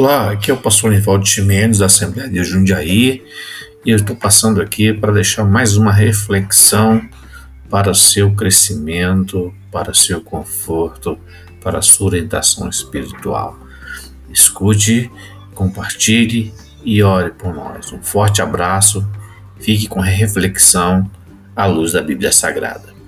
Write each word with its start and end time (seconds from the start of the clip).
Olá, 0.00 0.30
aqui 0.30 0.50
é 0.50 0.54
o 0.54 0.56
pastor 0.56 0.92
Nivaldo 0.92 1.26
Chimenez 1.26 1.76
da 1.76 1.84
Assembleia 1.84 2.26
de 2.26 2.42
Jundiaí 2.42 3.22
e 3.84 3.90
eu 3.90 3.96
estou 3.96 4.16
passando 4.16 4.62
aqui 4.62 4.94
para 4.94 5.12
deixar 5.12 5.44
mais 5.44 5.76
uma 5.76 5.92
reflexão 5.92 7.06
para 7.68 7.92
seu 7.92 8.34
crescimento, 8.34 9.52
para 9.70 9.92
seu 9.92 10.22
conforto, 10.22 11.18
para 11.62 11.82
sua 11.82 12.06
orientação 12.06 12.66
espiritual. 12.66 13.58
Escute, 14.32 15.10
compartilhe 15.54 16.54
e 16.82 17.02
ore 17.02 17.32
por 17.32 17.54
nós. 17.54 17.92
Um 17.92 18.02
forte 18.02 18.40
abraço, 18.40 19.06
fique 19.58 19.86
com 19.86 20.00
a 20.00 20.06
reflexão 20.06 21.10
à 21.54 21.66
luz 21.66 21.92
da 21.92 22.00
Bíblia 22.00 22.32
Sagrada. 22.32 22.99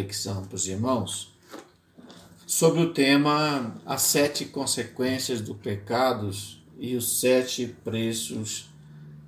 Reflexão 0.00 0.44
para 0.44 0.56
os 0.56 0.66
irmãos 0.66 1.32
sobre 2.46 2.80
o 2.80 2.92
tema 2.92 3.76
as 3.84 4.02
sete 4.02 4.46
consequências 4.46 5.40
do 5.40 5.54
pecados 5.54 6.62
e 6.78 6.96
os 6.96 7.20
sete 7.20 7.66
preços 7.84 8.68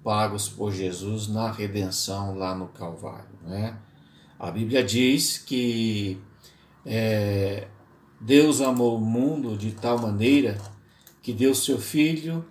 pagos 0.03 0.49
por 0.49 0.73
Jesus 0.73 1.29
na 1.29 1.53
redenção 1.53 2.35
lá 2.37 2.55
no 2.55 2.69
Calvário. 2.69 3.39
Né? 3.43 3.77
A 4.39 4.51
Bíblia 4.51 4.83
diz 4.83 5.39
que 5.39 6.19
é, 6.85 7.69
Deus 8.21 8.61
amou 8.61 8.97
o 8.97 9.01
mundo 9.01 9.57
de 9.57 9.73
tal 9.73 9.99
maneira 9.99 10.59
que 11.23 11.33
deu 11.33 11.55
seu 11.55 11.79
Filho, 11.79 12.45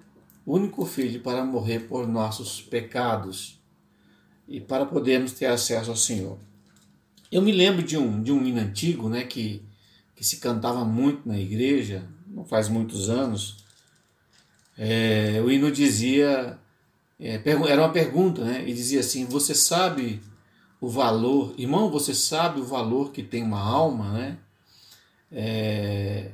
único 0.45 0.85
Filho, 0.85 1.21
para 1.21 1.43
morrer 1.43 1.79
por 1.79 2.07
nossos 2.07 2.61
pecados 2.61 3.59
e 4.47 4.61
para 4.61 4.85
podermos 4.85 5.33
ter 5.33 5.47
acesso 5.47 5.89
ao 5.89 5.97
Senhor. 5.97 6.37
Eu 7.31 7.41
me 7.41 7.53
lembro 7.53 7.81
de 7.81 7.97
um, 7.97 8.21
de 8.21 8.29
um 8.29 8.45
hino 8.45 8.59
antigo 8.59 9.07
né, 9.07 9.23
que, 9.23 9.63
que 10.13 10.23
se 10.23 10.37
cantava 10.37 10.83
muito 10.83 11.25
na 11.25 11.39
igreja, 11.39 12.05
não 12.27 12.43
faz 12.43 12.67
muitos 12.67 13.09
anos. 13.09 13.63
É, 14.77 15.41
o 15.41 15.49
hino 15.49 15.71
dizia, 15.71 16.59
é, 17.17 17.41
era 17.45 17.81
uma 17.81 17.93
pergunta, 17.93 18.43
né, 18.43 18.67
e 18.67 18.73
dizia 18.73 18.99
assim: 18.99 19.25
Você 19.25 19.55
sabe 19.55 20.21
o 20.81 20.89
valor, 20.89 21.53
irmão, 21.57 21.89
você 21.89 22.13
sabe 22.13 22.59
o 22.59 22.65
valor 22.65 23.11
que 23.11 23.23
tem 23.23 23.43
uma 23.43 23.61
alma, 23.61 24.11
né? 24.11 24.37
É, 25.31 26.31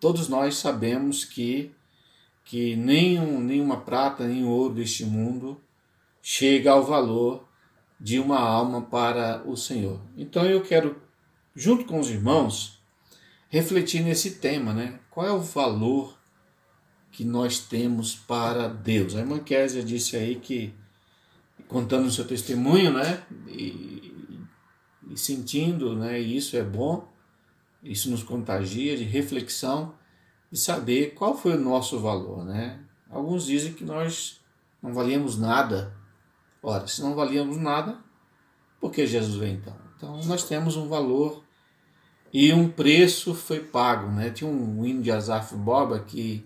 todos 0.00 0.26
nós 0.26 0.56
sabemos 0.56 1.24
que, 1.24 1.70
que 2.44 2.74
nem, 2.74 3.20
um, 3.20 3.40
nem 3.40 3.60
uma 3.60 3.82
prata, 3.82 4.26
nem 4.26 4.44
ouro 4.44 4.74
deste 4.74 5.04
mundo 5.04 5.60
chega 6.20 6.72
ao 6.72 6.82
valor 6.82 7.46
de 8.02 8.18
uma 8.18 8.40
alma 8.40 8.82
para 8.82 9.44
o 9.46 9.56
Senhor. 9.56 10.00
Então 10.16 10.44
eu 10.44 10.60
quero, 10.60 11.00
junto 11.54 11.84
com 11.84 12.00
os 12.00 12.10
irmãos, 12.10 12.82
refletir 13.48 14.02
nesse 14.02 14.32
tema, 14.32 14.74
né? 14.74 14.98
Qual 15.08 15.24
é 15.24 15.30
o 15.30 15.40
valor 15.40 16.18
que 17.12 17.24
nós 17.24 17.60
temos 17.60 18.16
para 18.16 18.66
Deus? 18.66 19.14
A 19.14 19.20
irmã 19.20 19.38
Késia 19.38 19.84
disse 19.84 20.16
aí 20.16 20.34
que, 20.34 20.74
contando 21.68 22.06
o 22.06 22.10
seu 22.10 22.26
testemunho, 22.26 22.92
né? 22.92 23.22
E, 23.46 24.40
e 25.08 25.16
sentindo, 25.16 25.94
né? 25.94 26.20
E 26.20 26.36
isso 26.36 26.56
é 26.56 26.64
bom, 26.64 27.06
isso 27.84 28.10
nos 28.10 28.24
contagia 28.24 28.96
de 28.96 29.04
reflexão, 29.04 29.94
de 30.50 30.58
saber 30.58 31.14
qual 31.14 31.38
foi 31.38 31.54
o 31.54 31.60
nosso 31.60 32.00
valor, 32.00 32.44
né? 32.44 32.80
Alguns 33.08 33.46
dizem 33.46 33.72
que 33.72 33.84
nós 33.84 34.40
não 34.82 34.92
valíamos 34.92 35.38
nada 35.38 36.01
Ora, 36.62 36.86
se 36.86 37.02
não 37.02 37.14
valíamos 37.14 37.56
nada, 37.56 37.98
por 38.80 38.92
que 38.92 39.04
Jesus 39.06 39.36
veio 39.36 39.54
então? 39.54 39.76
Então 39.96 40.20
nós 40.24 40.44
temos 40.44 40.76
um 40.76 40.88
valor 40.88 41.42
e 42.32 42.52
um 42.52 42.68
preço 42.68 43.34
foi 43.34 43.60
pago. 43.60 44.08
Né? 44.10 44.30
Tinha 44.30 44.48
um 44.48 44.86
hino 44.86 45.02
de 45.02 45.10
Asaf 45.10 45.54
Boba 45.56 45.98
que, 46.00 46.44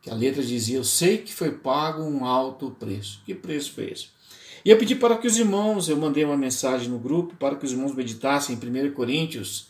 que 0.00 0.10
a 0.10 0.14
letra 0.14 0.42
dizia: 0.42 0.78
Eu 0.78 0.84
sei 0.84 1.18
que 1.18 1.32
foi 1.32 1.50
pago 1.52 2.02
um 2.02 2.24
alto 2.24 2.70
preço. 2.70 3.22
Que 3.24 3.34
preço 3.34 3.72
foi 3.72 3.90
esse? 3.90 4.08
E 4.64 4.70
eu 4.70 4.78
pedi 4.78 4.94
para 4.94 5.16
que 5.16 5.26
os 5.26 5.38
irmãos, 5.38 5.88
eu 5.88 5.96
mandei 5.96 6.24
uma 6.24 6.36
mensagem 6.36 6.88
no 6.88 6.98
grupo 6.98 7.34
para 7.36 7.56
que 7.56 7.64
os 7.64 7.72
irmãos 7.72 7.94
meditassem 7.94 8.58
em 8.62 8.88
1 8.88 8.92
Coríntios, 8.92 9.68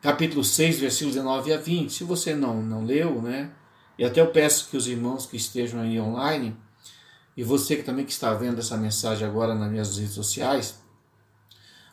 capítulo 0.00 0.42
6, 0.42 0.78
versículos 0.78 1.14
19 1.14 1.52
a 1.52 1.58
20. 1.58 1.92
Se 1.92 2.04
você 2.04 2.34
não, 2.34 2.62
não 2.62 2.84
leu, 2.84 3.20
né? 3.20 3.50
E 3.98 4.04
até 4.04 4.20
eu 4.20 4.28
peço 4.28 4.70
que 4.70 4.76
os 4.76 4.86
irmãos 4.86 5.26
que 5.26 5.36
estejam 5.36 5.80
aí 5.80 6.00
online 6.00 6.56
e 7.36 7.42
você 7.42 7.76
que 7.76 7.82
também 7.82 8.04
que 8.04 8.12
está 8.12 8.32
vendo 8.34 8.58
essa 8.58 8.76
mensagem 8.76 9.26
agora 9.26 9.54
nas 9.54 9.70
minhas 9.70 9.96
redes 9.96 10.14
sociais, 10.14 10.80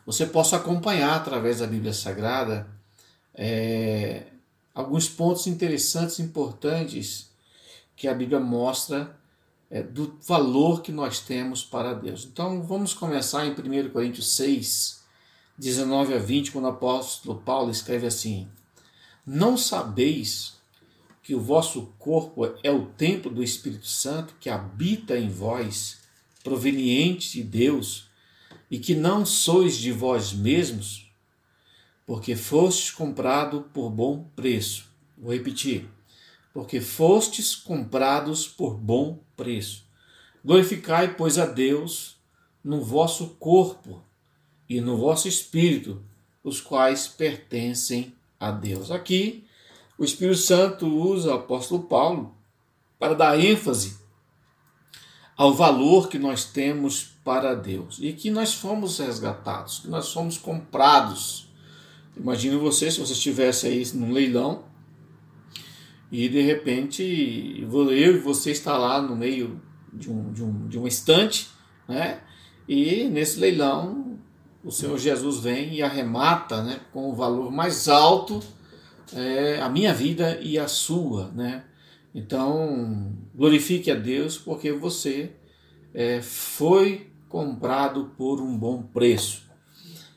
você 0.04 0.26
possa 0.26 0.56
acompanhar 0.56 1.16
através 1.16 1.60
da 1.60 1.66
Bíblia 1.66 1.92
Sagrada 1.92 2.68
é, 3.34 4.26
alguns 4.74 5.08
pontos 5.08 5.46
interessantes, 5.46 6.18
importantes 6.18 7.30
que 7.96 8.08
a 8.08 8.14
Bíblia 8.14 8.40
mostra 8.40 9.18
é, 9.70 9.82
do 9.82 10.18
valor 10.26 10.82
que 10.82 10.90
nós 10.90 11.20
temos 11.20 11.64
para 11.64 11.94
Deus. 11.94 12.24
Então 12.24 12.62
vamos 12.62 12.92
começar 12.92 13.46
em 13.46 13.52
1 13.52 13.90
Coríntios 13.90 14.34
6, 14.34 15.04
19 15.56 16.14
a 16.14 16.18
20, 16.18 16.52
quando 16.52 16.64
o 16.64 16.68
apóstolo 16.68 17.40
Paulo 17.40 17.70
escreve 17.70 18.06
assim: 18.06 18.48
Não 19.24 19.56
sabeis 19.56 20.59
que 21.30 21.34
o 21.36 21.40
vosso 21.40 21.94
corpo 21.96 22.44
é 22.60 22.72
o 22.72 22.86
templo 22.86 23.30
do 23.30 23.40
Espírito 23.40 23.86
Santo 23.86 24.34
que 24.40 24.50
habita 24.50 25.16
em 25.16 25.28
vós, 25.28 26.00
proveniente 26.42 27.34
de 27.34 27.44
Deus, 27.44 28.08
e 28.68 28.80
que 28.80 28.96
não 28.96 29.24
sois 29.24 29.76
de 29.76 29.92
vós 29.92 30.32
mesmos, 30.32 31.08
porque 32.04 32.34
fostes 32.34 32.90
comprado 32.90 33.62
por 33.72 33.90
bom 33.90 34.28
preço. 34.34 34.86
Vou 35.16 35.32
repetir. 35.32 35.88
Porque 36.52 36.80
fostes 36.80 37.54
comprados 37.54 38.48
por 38.48 38.76
bom 38.76 39.20
preço. 39.36 39.84
Glorificai, 40.44 41.14
pois, 41.14 41.38
a 41.38 41.46
Deus 41.46 42.16
no 42.64 42.82
vosso 42.82 43.36
corpo 43.38 44.02
e 44.68 44.80
no 44.80 44.96
vosso 44.96 45.28
espírito, 45.28 46.02
os 46.42 46.60
quais 46.60 47.06
pertencem 47.06 48.12
a 48.40 48.50
Deus. 48.50 48.90
Aqui 48.90 49.44
o 50.00 50.04
Espírito 50.04 50.38
Santo 50.38 50.86
usa 50.86 51.28
o 51.28 51.34
apóstolo 51.34 51.82
Paulo 51.82 52.34
para 52.98 53.14
dar 53.14 53.38
ênfase 53.38 53.98
ao 55.36 55.52
valor 55.52 56.08
que 56.08 56.18
nós 56.18 56.46
temos 56.46 57.04
para 57.22 57.54
Deus 57.54 57.98
e 58.00 58.14
que 58.14 58.30
nós 58.30 58.54
fomos 58.54 58.98
resgatados, 58.98 59.80
que 59.80 59.88
nós 59.88 60.10
fomos 60.10 60.38
comprados. 60.38 61.52
Imagine 62.16 62.56
você 62.56 62.90
se 62.90 62.98
você 62.98 63.12
estivesse 63.12 63.66
aí 63.66 63.86
num 63.92 64.10
leilão 64.10 64.64
e 66.10 66.30
de 66.30 66.40
repente 66.40 67.02
eu 67.62 68.16
e 68.16 68.18
você 68.18 68.52
está 68.52 68.78
lá 68.78 69.02
no 69.02 69.14
meio 69.14 69.60
de 69.92 70.10
um, 70.10 70.32
de 70.32 70.42
um, 70.42 70.66
de 70.66 70.78
um 70.78 70.86
estante, 70.86 71.50
né? 71.86 72.22
E 72.66 73.04
nesse 73.04 73.38
leilão 73.38 74.18
o 74.64 74.70
Senhor 74.70 74.96
Jesus 74.96 75.40
vem 75.40 75.74
e 75.74 75.82
arremata 75.82 76.62
né, 76.62 76.80
com 76.90 77.10
o 77.10 77.14
valor 77.14 77.52
mais 77.52 77.86
alto 77.86 78.42
é, 79.14 79.60
a 79.60 79.68
minha 79.68 79.92
vida 79.92 80.38
e 80.40 80.58
a 80.58 80.68
sua, 80.68 81.30
né? 81.32 81.64
Então, 82.14 83.16
glorifique 83.34 83.90
a 83.90 83.94
Deus 83.94 84.36
porque 84.36 84.72
você 84.72 85.32
é, 85.94 86.20
foi 86.20 87.10
comprado 87.28 88.12
por 88.16 88.40
um 88.40 88.56
bom 88.56 88.82
preço. 88.82 89.48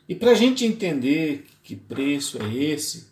E 0.10 0.16
para 0.16 0.32
a 0.32 0.36
gente 0.36 0.66
entender 0.66 1.48
que 1.64 1.76
preço 1.76 2.42
é 2.42 2.54
esse, 2.54 3.12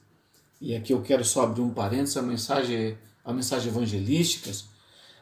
e 0.60 0.76
aqui 0.76 0.94
eu 0.94 1.02
quero 1.02 1.24
só 1.24 1.44
abrir 1.44 1.62
um 1.62 1.70
parênteses, 1.70 2.18
a 2.18 2.22
mensagem, 2.22 2.98
a 3.24 3.32
mensagem 3.32 3.70
evangelística, 3.70 4.52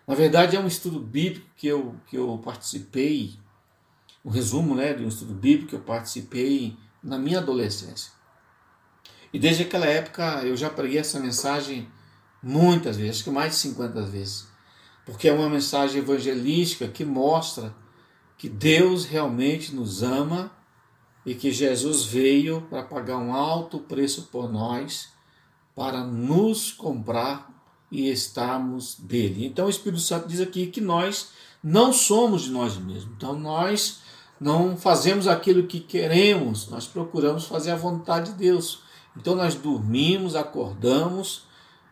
na 0.07 0.15
verdade 0.15 0.55
é 0.55 0.59
um 0.59 0.67
estudo 0.67 0.99
bíblico 0.99 1.45
que 1.55 1.67
eu, 1.67 1.95
que 2.07 2.17
eu 2.17 2.37
participei, 2.43 3.33
um 4.23 4.29
resumo 4.29 4.73
né, 4.73 4.93
de 4.93 5.03
um 5.03 5.07
estudo 5.07 5.33
bíblico 5.33 5.69
que 5.69 5.75
eu 5.75 5.81
participei 5.81 6.75
na 7.03 7.17
minha 7.17 7.39
adolescência. 7.39 8.11
E 9.33 9.39
desde 9.39 9.63
aquela 9.63 9.85
época 9.85 10.41
eu 10.43 10.55
já 10.57 10.69
preguei 10.69 10.99
essa 10.99 11.19
mensagem 11.19 11.87
muitas 12.41 12.97
vezes, 12.97 13.17
acho 13.17 13.23
que 13.25 13.29
mais 13.29 13.53
de 13.53 13.59
50 13.59 14.01
vezes. 14.03 14.47
Porque 15.05 15.27
é 15.27 15.33
uma 15.33 15.49
mensagem 15.49 15.99
evangelística 15.99 16.87
que 16.87 17.03
mostra 17.03 17.73
que 18.37 18.47
Deus 18.47 19.05
realmente 19.05 19.75
nos 19.75 20.01
ama 20.03 20.51
e 21.25 21.35
que 21.35 21.51
Jesus 21.51 22.05
veio 22.05 22.61
para 22.69 22.83
pagar 22.83 23.17
um 23.17 23.33
alto 23.33 23.79
preço 23.79 24.29
por 24.31 24.51
nós, 24.51 25.09
para 25.75 26.03
nos 26.03 26.71
comprar 26.71 27.49
e 27.91 28.09
estarmos 28.09 28.95
dele. 28.99 29.45
Então 29.45 29.65
o 29.65 29.69
Espírito 29.69 30.01
Santo 30.01 30.27
diz 30.27 30.39
aqui 30.39 30.67
que 30.67 30.79
nós 30.79 31.31
não 31.63 31.91
somos 31.91 32.43
de 32.43 32.51
nós 32.51 32.77
mesmos. 32.77 33.13
Então 33.15 33.37
nós 33.37 33.99
não 34.39 34.77
fazemos 34.77 35.27
aquilo 35.27 35.67
que 35.67 35.79
queremos, 35.79 36.69
nós 36.69 36.87
procuramos 36.87 37.45
fazer 37.45 37.71
a 37.71 37.75
vontade 37.75 38.31
de 38.31 38.37
Deus. 38.37 38.83
Então 39.19 39.35
nós 39.35 39.53
dormimos, 39.53 40.33
acordamos 40.33 41.43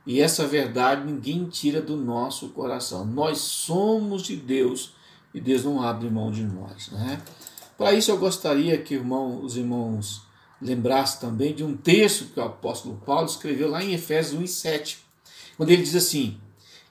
e 0.05 0.21
essa 0.21 0.47
verdade 0.47 1.05
ninguém 1.05 1.45
tira 1.45 1.81
do 1.81 1.97
nosso 1.97 2.49
coração. 2.49 3.05
Nós 3.05 3.39
somos 3.39 4.23
de 4.23 4.37
Deus 4.37 4.93
e 5.33 5.41
Deus 5.41 5.65
não 5.65 5.81
abre 5.81 6.09
mão 6.09 6.31
de 6.31 6.43
nós. 6.43 6.87
Né? 6.89 7.21
Para 7.77 7.93
isso 7.93 8.09
eu 8.09 8.17
gostaria 8.17 8.77
que 8.77 8.93
irmão, 8.93 9.43
os 9.43 9.57
irmãos 9.57 10.21
lembrassem 10.61 11.19
também 11.19 11.53
de 11.53 11.65
um 11.65 11.75
texto 11.75 12.27
que 12.33 12.39
o 12.39 12.43
apóstolo 12.43 13.01
Paulo 13.05 13.27
escreveu 13.27 13.69
lá 13.69 13.83
em 13.83 13.93
Efésios 13.93 14.41
1,7, 14.41 14.97
quando 15.57 15.69
ele 15.69 15.83
diz 15.83 15.95
assim: 15.95 16.37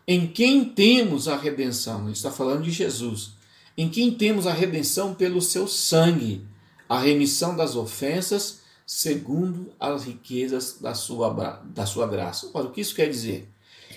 Em 0.07 0.27
quem 0.27 0.67
temos 0.67 1.29
a 1.29 1.37
redenção? 1.37 2.03
Ele 2.03 2.13
está 2.13 2.31
falando 2.31 2.63
de 2.63 2.71
Jesus. 2.71 3.33
Em 3.77 3.89
quem 3.89 4.13
temos 4.13 4.47
a 4.47 4.53
redenção 4.53 5.15
pelo 5.15 5.41
seu 5.41 5.67
sangue, 5.67 6.47
a 6.89 6.99
remissão 6.99 7.57
das 7.57 7.75
ofensas 7.75 8.66
segundo 8.87 9.73
as 9.81 10.05
riquezas 10.05 10.79
da 10.81 10.95
sua, 10.95 11.31
da 11.65 11.85
sua 11.85 12.07
graça. 12.07 12.49
Ora, 12.55 12.69
o 12.69 12.71
que 12.71 12.81
isso 12.81 12.95
quer 12.95 13.11
dizer? 13.11 13.49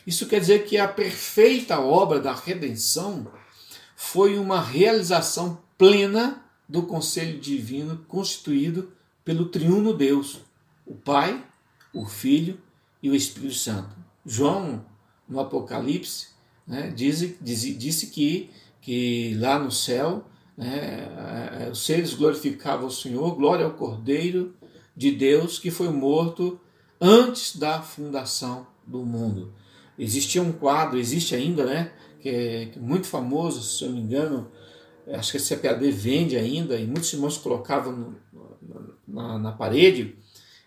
Isso 0.05 0.25
quer 0.25 0.39
dizer 0.39 0.65
que 0.65 0.77
a 0.77 0.87
perfeita 0.87 1.79
obra 1.79 2.19
da 2.19 2.33
redenção 2.33 3.27
foi 3.95 4.39
uma 4.39 4.59
realização 4.59 5.61
plena 5.77 6.43
do 6.67 6.83
conselho 6.83 7.39
divino 7.39 8.03
constituído 8.07 8.91
pelo 9.23 9.45
triuno 9.49 9.93
Deus, 9.93 10.39
o 10.85 10.95
Pai, 10.95 11.45
o 11.93 12.05
Filho 12.05 12.59
e 13.03 13.09
o 13.09 13.15
Espírito 13.15 13.53
Santo. 13.53 13.95
João, 14.25 14.83
no 15.27 15.39
Apocalipse, 15.39 16.29
né, 16.65 16.91
disse, 16.95 17.37
disse, 17.39 17.73
disse 17.73 18.07
que, 18.07 18.49
que 18.81 19.35
lá 19.35 19.59
no 19.59 19.71
céu 19.71 20.25
né, 20.57 21.69
os 21.71 21.85
seres 21.85 22.13
glorificavam 22.13 22.87
o 22.87 22.91
Senhor, 22.91 23.35
glória 23.35 23.65
ao 23.65 23.73
Cordeiro 23.73 24.55
de 24.99 25.11
Deus 25.11 25.57
que 25.57 25.71
foi 25.71 25.87
morto 25.87 26.59
antes 26.99 27.55
da 27.55 27.81
fundação 27.81 28.67
do 28.85 29.05
mundo. 29.05 29.53
Existia 29.97 30.41
um 30.41 30.51
quadro, 30.51 30.99
existe 30.99 31.33
ainda, 31.33 31.65
né? 31.65 31.93
Que 32.19 32.29
é 32.29 32.71
muito 32.75 33.07
famoso, 33.07 33.63
se 33.63 33.85
eu 33.85 33.91
não 33.91 33.95
me 33.95 34.01
engano, 34.01 34.51
acho 35.07 35.31
que 35.31 35.37
a 35.37 35.39
CPAD 35.39 35.89
vende 35.89 36.35
ainda, 36.35 36.75
e 36.77 36.85
muitos 36.85 37.13
irmãos 37.13 37.37
colocavam 37.37 37.93
no, 37.93 38.15
na, 39.07 39.39
na, 39.39 39.51
parede, 39.53 40.17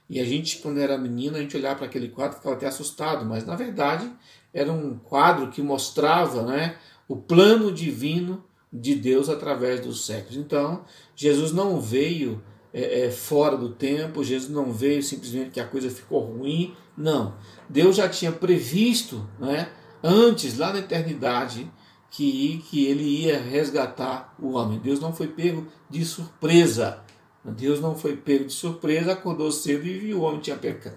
e 0.08 0.18
a 0.18 0.24
gente, 0.24 0.60
quando 0.60 0.80
era 0.80 0.96
menino, 0.96 1.36
a 1.36 1.40
gente 1.40 1.54
olhava 1.54 1.76
para 1.76 1.86
aquele 1.86 2.08
quadro 2.08 2.38
ficava 2.38 2.56
até 2.56 2.66
assustado, 2.66 3.26
mas 3.26 3.44
na 3.44 3.54
verdade 3.54 4.10
era 4.54 4.72
um 4.72 4.98
quadro 4.98 5.50
que 5.50 5.60
mostrava 5.60 6.42
né, 6.42 6.78
o 7.06 7.16
plano 7.16 7.70
divino 7.70 8.42
de 8.72 8.94
Deus 8.94 9.28
através 9.28 9.80
dos 9.80 10.06
séculos. 10.06 10.38
Então, 10.38 10.86
Jesus 11.14 11.52
não 11.52 11.78
veio 11.78 12.42
é, 12.72 13.04
é, 13.06 13.10
fora 13.10 13.56
do 13.56 13.70
tempo, 13.70 14.24
Jesus 14.24 14.50
não 14.50 14.72
veio 14.72 15.02
simplesmente 15.02 15.50
que 15.50 15.60
a 15.60 15.66
coisa 15.66 15.90
ficou 15.90 16.20
ruim. 16.20 16.74
Não. 16.96 17.34
Deus 17.68 17.96
já 17.96 18.08
tinha 18.08 18.32
previsto 18.32 19.28
né, 19.38 19.68
antes, 20.02 20.56
lá 20.56 20.72
na 20.72 20.78
eternidade, 20.78 21.70
que, 22.10 22.62
que 22.68 22.86
ele 22.86 23.02
ia 23.02 23.40
resgatar 23.40 24.34
o 24.38 24.52
homem. 24.52 24.78
Deus 24.78 25.00
não 25.00 25.12
foi 25.12 25.28
pego 25.28 25.66
de 25.88 26.04
surpresa. 26.04 27.02
Deus 27.44 27.80
não 27.80 27.96
foi 27.96 28.16
pego 28.16 28.44
de 28.44 28.52
surpresa, 28.52 29.12
acordou 29.12 29.50
cedo 29.50 29.86
e 29.86 29.98
viu 29.98 30.18
o 30.18 30.22
homem 30.22 30.40
tinha 30.40 30.56
pecado. 30.56 30.96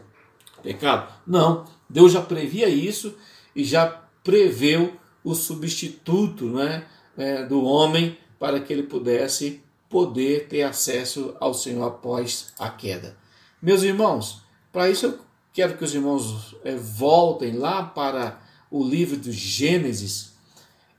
pecado. 0.62 1.14
Não. 1.26 1.66
Deus 1.90 2.12
já 2.12 2.22
previa 2.22 2.70
isso 2.70 3.16
e 3.56 3.64
já 3.64 4.04
preveu 4.24 4.94
o 5.24 5.34
substituto 5.34 6.46
né, 6.46 6.86
é, 7.18 7.44
do 7.44 7.64
homem 7.64 8.18
para 8.38 8.60
que 8.60 8.72
ele 8.72 8.84
pudesse 8.84 9.64
poder 9.96 10.50
ter 10.50 10.64
acesso 10.64 11.38
ao 11.40 11.54
Senhor 11.54 11.88
após 11.88 12.52
a 12.60 12.70
queda. 12.70 13.16
Meus 13.62 13.82
irmãos, 13.82 14.42
para 14.70 14.90
isso 14.90 15.06
eu 15.06 15.20
quero 15.54 15.78
que 15.78 15.86
os 15.86 15.96
irmãos 15.96 16.54
é, 16.66 16.76
voltem 16.76 17.54
lá 17.54 17.82
para 17.82 18.42
o 18.70 18.84
livro 18.84 19.16
do 19.16 19.32
Gênesis 19.32 20.34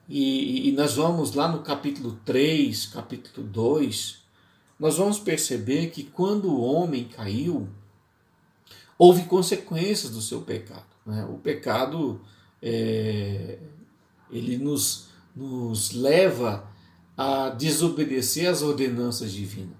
e, 0.08 0.70
e 0.70 0.72
nós 0.72 0.94
vamos 0.94 1.34
lá 1.34 1.46
no 1.46 1.58
capítulo 1.58 2.18
3, 2.24 2.86
capítulo 2.86 3.46
2, 3.46 4.22
nós 4.80 4.96
vamos 4.96 5.18
perceber 5.18 5.90
que 5.90 6.02
quando 6.02 6.48
o 6.48 6.62
homem 6.62 7.04
caiu, 7.04 7.68
houve 8.96 9.24
consequências 9.24 10.10
do 10.10 10.22
seu 10.22 10.40
pecado. 10.40 10.86
Né? 11.04 11.22
O 11.26 11.36
pecado 11.36 12.18
é, 12.62 13.58
ele 14.30 14.56
nos, 14.56 15.08
nos 15.36 15.92
leva 15.92 16.65
a 17.16 17.48
desobedecer 17.48 18.48
às 18.48 18.62
ordenanças 18.62 19.32
divinas. 19.32 19.76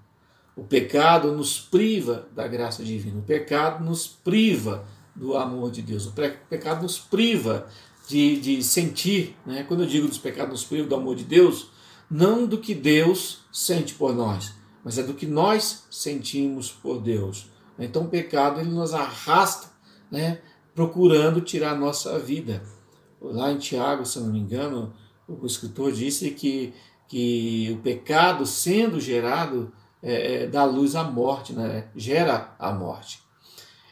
O 0.55 0.63
pecado 0.63 1.31
nos 1.31 1.59
priva 1.59 2.27
da 2.33 2.47
graça 2.47 2.83
divina, 2.83 3.19
o 3.19 3.23
pecado 3.23 3.85
nos 3.85 4.07
priva 4.07 4.87
do 5.15 5.37
amor 5.37 5.69
de 5.69 5.83
Deus, 5.83 6.07
o 6.07 6.13
pecado 6.49 6.81
nos 6.81 6.97
priva 6.97 7.67
de, 8.07 8.39
de 8.39 8.63
sentir, 8.63 9.35
né? 9.45 9.63
quando 9.67 9.83
eu 9.83 9.87
digo 9.87 10.07
dos 10.07 10.17
pecados 10.17 10.51
nos 10.51 10.63
priva 10.63 10.87
do 10.87 10.95
amor 10.95 11.15
de 11.15 11.25
Deus, 11.25 11.69
não 12.09 12.47
do 12.47 12.57
que 12.57 12.73
Deus 12.73 13.41
sente 13.51 13.93
por 13.93 14.15
nós, 14.15 14.53
mas 14.83 14.97
é 14.97 15.03
do 15.03 15.13
que 15.13 15.27
nós 15.27 15.85
sentimos 15.91 16.71
por 16.71 17.01
Deus. 17.01 17.47
Então 17.77 18.03
o 18.03 18.09
pecado 18.09 18.59
ele 18.59 18.71
nos 18.71 18.93
arrasta, 18.93 19.67
né? 20.09 20.39
procurando 20.73 21.41
tirar 21.41 21.73
a 21.73 21.77
nossa 21.77 22.17
vida. 22.17 22.63
Lá 23.21 23.51
em 23.51 23.57
Tiago, 23.57 24.05
se 24.05 24.19
não 24.19 24.31
me 24.31 24.39
engano, 24.39 24.93
o 25.27 25.45
escritor 25.45 25.91
disse 25.91 26.31
que 26.31 26.73
que 27.07 27.69
o 27.71 27.81
pecado 27.81 28.45
sendo 28.45 28.99
gerado 28.99 29.71
é, 30.01 30.43
é, 30.43 30.47
dá 30.47 30.63
luz 30.65 30.95
à 30.95 31.03
morte, 31.03 31.53
né? 31.53 31.87
gera 31.95 32.53
a 32.59 32.71
morte. 32.71 33.21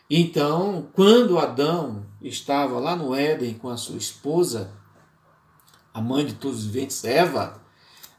Então, 0.09 0.87
quando 0.93 1.39
Adão 1.39 2.05
estava 2.21 2.79
lá 2.79 2.95
no 2.95 3.15
Éden 3.15 3.55
com 3.55 3.69
a 3.69 3.77
sua 3.77 3.97
esposa, 3.97 4.71
a 5.93 5.99
mãe 5.99 6.25
de 6.25 6.33
todos 6.33 6.59
os 6.59 6.65
viventes, 6.65 7.03
Eva, 7.03 7.59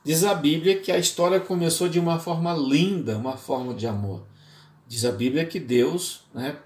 diz 0.02 0.24
a 0.24 0.34
Bíblia 0.34 0.80
que 0.80 0.90
a 0.90 0.98
história 0.98 1.38
começou 1.38 1.88
de 1.88 2.00
uma 2.00 2.18
forma 2.18 2.52
linda, 2.54 3.16
uma 3.16 3.36
forma 3.36 3.72
de 3.72 3.86
amor. 3.86 4.26
Diz 4.88 5.04
a 5.04 5.12
Bíblia 5.12 5.44
que 5.44 5.60
Deus 5.60 6.22
né, 6.34 6.56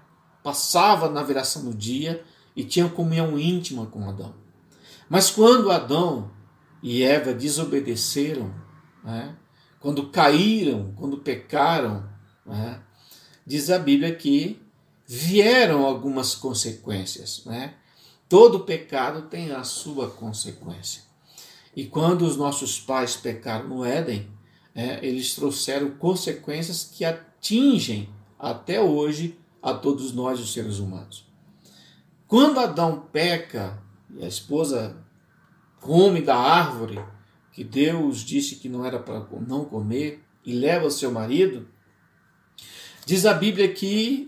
passava 0.43 1.09
na 1.09 1.21
viração 1.21 1.65
do 1.65 1.73
dia 1.73 2.23
e 2.55 2.63
tinha 2.63 2.89
comunhão 2.89 3.37
íntima 3.37 3.85
com 3.85 4.07
Adão. 4.09 4.33
Mas 5.07 5.29
quando 5.29 5.69
Adão 5.69 6.31
e 6.81 7.03
Eva 7.03 7.33
desobedeceram, 7.33 8.53
né? 9.03 9.35
quando 9.79 10.09
caíram, 10.09 10.93
quando 10.95 11.17
pecaram, 11.17 12.09
né? 12.45 12.81
diz 13.45 13.69
a 13.69 13.79
Bíblia 13.79 14.15
que 14.15 14.61
vieram 15.07 15.85
algumas 15.85 16.35
consequências. 16.35 17.43
Né? 17.45 17.75
Todo 18.27 18.61
pecado 18.61 19.23
tem 19.23 19.51
a 19.51 19.63
sua 19.63 20.09
consequência. 20.09 21.03
E 21.75 21.85
quando 21.85 22.23
os 22.23 22.35
nossos 22.35 22.79
pais 22.79 23.15
pecaram 23.15 23.67
no 23.67 23.85
Éden, 23.85 24.29
é, 24.73 25.05
eles 25.05 25.35
trouxeram 25.35 25.91
consequências 25.91 26.83
que 26.83 27.03
atingem 27.05 28.09
até 28.39 28.81
hoje 28.81 29.37
a 29.61 29.73
todos 29.73 30.11
nós, 30.13 30.39
os 30.39 30.53
seres 30.53 30.79
humanos. 30.79 31.25
Quando 32.27 32.59
Adão 32.59 33.07
peca 33.11 33.81
e 34.15 34.23
a 34.23 34.27
esposa 34.27 34.97
come 35.81 36.21
da 36.21 36.37
árvore 36.37 37.03
que 37.51 37.63
Deus 37.63 38.19
disse 38.19 38.55
que 38.55 38.69
não 38.69 38.85
era 38.85 38.97
para 38.97 39.25
não 39.45 39.65
comer 39.65 40.23
e 40.45 40.53
leva 40.53 40.89
seu 40.89 41.11
marido, 41.11 41.67
diz 43.05 43.25
a 43.25 43.33
Bíblia 43.33 43.73
que 43.73 44.27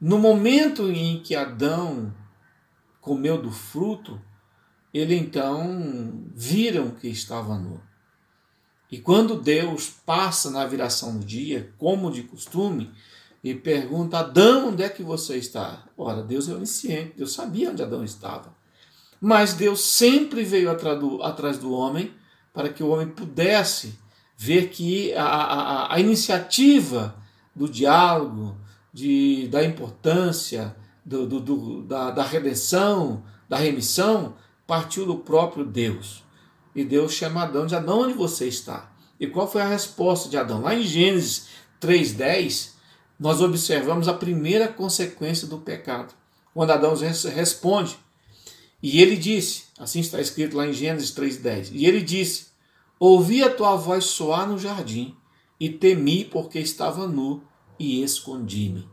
no 0.00 0.18
momento 0.18 0.90
em 0.90 1.20
que 1.20 1.36
Adão 1.36 2.12
comeu 3.00 3.40
do 3.40 3.50
fruto, 3.50 4.20
ele 4.92 5.14
então 5.14 6.24
viram 6.34 6.90
que 6.90 7.08
estava 7.08 7.56
nu. 7.56 7.80
E 8.90 8.98
quando 8.98 9.40
Deus 9.40 9.88
passa 9.88 10.50
na 10.50 10.66
viração 10.66 11.18
do 11.18 11.24
dia, 11.24 11.72
como 11.78 12.10
de 12.10 12.22
costume, 12.22 12.92
e 13.42 13.54
pergunta: 13.54 14.18
Adão, 14.18 14.68
onde 14.68 14.82
é 14.82 14.88
que 14.88 15.02
você 15.02 15.36
está? 15.36 15.84
Ora, 15.96 16.22
Deus 16.22 16.48
é 16.48 16.54
onisciente, 16.54 17.14
Deus 17.16 17.32
sabia 17.32 17.70
onde 17.70 17.82
Adão 17.82 18.04
estava. 18.04 18.54
Mas 19.24 19.54
Deus 19.54 19.80
sempre 19.80 20.44
veio 20.44 20.70
atrás 20.70 21.56
do, 21.56 21.72
homem 21.72 22.12
para 22.52 22.68
que 22.68 22.82
o 22.82 22.90
homem 22.90 23.08
pudesse 23.08 23.98
ver 24.36 24.68
que 24.68 25.14
a, 25.14 25.24
a, 25.24 25.94
a 25.94 25.98
iniciativa 25.98 27.16
do 27.56 27.66
diálogo, 27.66 28.54
de, 28.92 29.48
da 29.48 29.64
importância, 29.64 30.76
do, 31.02 31.26
do, 31.26 31.40
do, 31.40 31.82
da, 31.84 32.10
da 32.10 32.22
redenção, 32.22 33.24
da 33.48 33.56
remissão, 33.56 34.34
partiu 34.66 35.06
do 35.06 35.16
próprio 35.16 35.64
Deus. 35.64 36.22
E 36.74 36.84
Deus 36.84 37.14
chama 37.14 37.44
Adão 37.44 37.64
de 37.64 37.74
Adão, 37.74 38.00
onde 38.00 38.12
você 38.12 38.46
está? 38.46 38.92
E 39.18 39.26
qual 39.26 39.50
foi 39.50 39.62
a 39.62 39.68
resposta 39.68 40.28
de 40.28 40.36
Adão? 40.36 40.60
Lá 40.60 40.74
em 40.74 40.82
Gênesis 40.82 41.46
3,10, 41.80 42.72
nós 43.18 43.40
observamos 43.40 44.06
a 44.06 44.12
primeira 44.12 44.68
consequência 44.68 45.48
do 45.48 45.56
pecado. 45.56 46.12
Quando 46.52 46.72
Adão 46.72 46.94
responde, 46.94 48.03
e 48.86 49.00
ele 49.00 49.16
disse, 49.16 49.64
assim 49.78 50.00
está 50.00 50.20
escrito 50.20 50.58
lá 50.58 50.66
em 50.66 50.72
Gênesis 50.74 51.10
3,10, 51.14 51.70
e 51.72 51.86
ele 51.86 52.02
disse: 52.02 52.48
Ouvi 53.00 53.42
a 53.42 53.48
tua 53.48 53.76
voz 53.76 54.04
soar 54.04 54.46
no 54.46 54.58
jardim, 54.58 55.16
e 55.58 55.70
temi 55.70 56.22
porque 56.26 56.58
estava 56.58 57.06
nu 57.06 57.42
e 57.78 58.02
escondi-me. 58.02 58.86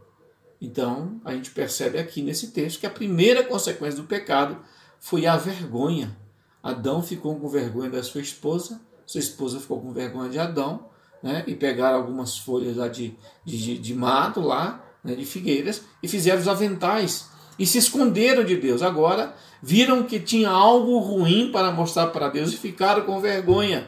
Então, 0.61 1.19
a 1.25 1.33
gente 1.33 1.51
percebe 1.51 1.99
aqui 1.99 2.21
nesse 2.21 2.51
texto 2.51 2.79
que 2.79 2.85
a 2.85 2.89
primeira 2.89 3.43
consequência 3.43 4.01
do 4.01 4.07
pecado 4.07 4.59
foi 4.97 5.25
a 5.25 5.35
vergonha. 5.35 6.17
Adão 6.63 7.03
ficou 7.03 7.37
com 7.37 7.49
vergonha 7.49 7.89
da 7.89 8.01
sua 8.01 8.21
esposa, 8.21 8.79
sua 9.05 9.19
esposa 9.19 9.59
ficou 9.59 9.81
com 9.81 9.91
vergonha 9.91 10.29
de 10.29 10.39
Adão, 10.39 10.85
né? 11.21 11.43
e 11.45 11.53
pegaram 11.53 11.97
algumas 11.97 12.37
folhas 12.37 12.77
lá 12.77 12.87
de, 12.87 13.13
de, 13.43 13.77
de 13.77 13.93
mato, 13.93 14.39
lá, 14.39 14.85
né? 15.03 15.15
de 15.15 15.25
figueiras, 15.25 15.81
e 16.01 16.07
fizeram 16.07 16.39
os 16.39 16.47
aventais, 16.47 17.29
e 17.61 17.65
se 17.67 17.77
esconderam 17.77 18.43
de 18.43 18.57
Deus. 18.57 18.81
Agora, 18.81 19.35
viram 19.61 20.01
que 20.01 20.19
tinha 20.19 20.49
algo 20.49 20.97
ruim 20.97 21.51
para 21.51 21.71
mostrar 21.71 22.07
para 22.07 22.27
Deus 22.27 22.51
e 22.51 22.57
ficaram 22.57 23.03
com 23.03 23.21
vergonha. 23.21 23.87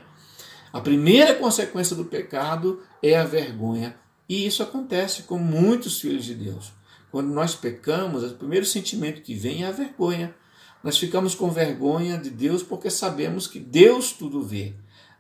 A 0.71 0.79
primeira 0.79 1.33
consequência 1.33 1.95
do 1.95 2.05
pecado 2.05 2.83
é 3.01 3.17
a 3.17 3.23
vergonha. 3.23 3.95
E 4.29 4.45
isso 4.45 4.61
acontece 4.61 5.23
com 5.23 5.39
muitos 5.39 5.99
filhos 5.99 6.23
de 6.23 6.35
Deus. 6.35 6.71
Quando 7.11 7.33
nós 7.33 7.55
pecamos, 7.55 8.23
o 8.23 8.35
primeiro 8.35 8.63
sentimento 8.63 9.23
que 9.23 9.33
vem 9.33 9.63
é 9.63 9.67
a 9.69 9.71
vergonha. 9.71 10.35
Nós 10.83 10.95
ficamos 10.99 11.33
com 11.33 11.49
vergonha 11.49 12.19
de 12.19 12.29
Deus 12.29 12.61
porque 12.61 12.91
sabemos 12.91 13.47
que 13.47 13.59
Deus 13.59 14.11
tudo 14.11 14.43
vê. 14.43 14.75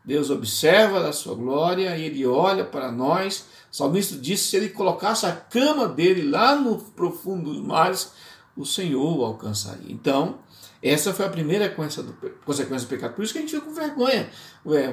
Deus 0.05 0.29
observa 0.29 1.07
a 1.07 1.13
sua 1.13 1.33
glória 1.33 1.97
e 1.97 2.03
ele 2.03 2.23
olha 2.23 2.63
para 2.63 2.91
nós. 2.91 3.47
O 3.71 3.75
salmista 3.75 4.15
disse: 4.15 4.49
se 4.49 4.57
ele 4.57 4.69
colocasse 4.69 5.25
a 5.25 5.31
cama 5.31 5.87
dele 5.87 6.29
lá 6.29 6.55
no 6.55 6.77
profundo 6.77 7.51
dos 7.51 7.65
mares, 7.65 8.11
o 8.55 8.65
Senhor 8.65 9.19
o 9.19 9.23
alcançaria. 9.23 9.91
Então, 9.91 10.39
essa 10.83 11.13
foi 11.13 11.25
a 11.25 11.29
primeira 11.29 11.69
consequência 11.69 12.03
do, 12.03 12.29
consequência 12.45 12.85
do 12.85 12.89
pecado. 12.89 13.13
Por 13.13 13.23
isso 13.23 13.31
que 13.31 13.39
a 13.39 13.41
gente 13.41 13.55
fica 13.55 13.65
com 13.65 13.73
vergonha. 13.73 14.29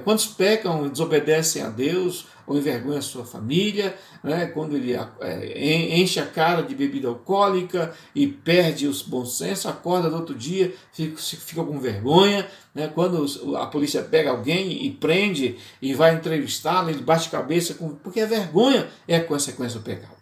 Quantos 0.04 0.26
pecam 0.26 0.86
e 0.86 0.88
desobedecem 0.88 1.62
a 1.62 1.68
Deus, 1.68 2.26
ou 2.46 2.56
envergonham 2.56 2.98
a 2.98 3.02
sua 3.02 3.24
família, 3.24 3.96
né? 4.22 4.46
quando 4.46 4.76
ele 4.76 4.92
é, 4.92 5.98
enche 5.98 6.20
a 6.20 6.26
cara 6.26 6.62
de 6.62 6.76
bebida 6.76 7.08
alcoólica 7.08 7.92
e 8.14 8.24
perde 8.26 8.86
os 8.86 9.02
bons 9.02 9.36
sensos, 9.36 9.66
acorda 9.66 10.08
no 10.08 10.16
outro 10.16 10.34
dia, 10.34 10.72
fica, 10.92 11.16
fica 11.16 11.64
com 11.64 11.80
vergonha. 11.80 12.46
Né? 12.72 12.86
Quando 12.86 13.26
a 13.56 13.66
polícia 13.66 14.00
pega 14.00 14.30
alguém 14.30 14.86
e 14.86 14.92
prende 14.92 15.58
e 15.82 15.92
vai 15.92 16.14
entrevistá-lo, 16.14 16.90
ele 16.90 17.02
bate 17.02 17.28
cabeça, 17.30 17.74
com, 17.74 17.96
porque 17.96 18.20
a 18.20 18.26
vergonha 18.26 18.88
é 19.08 19.16
a 19.16 19.24
consequência 19.24 19.80
do 19.80 19.84
pecado. 19.84 20.14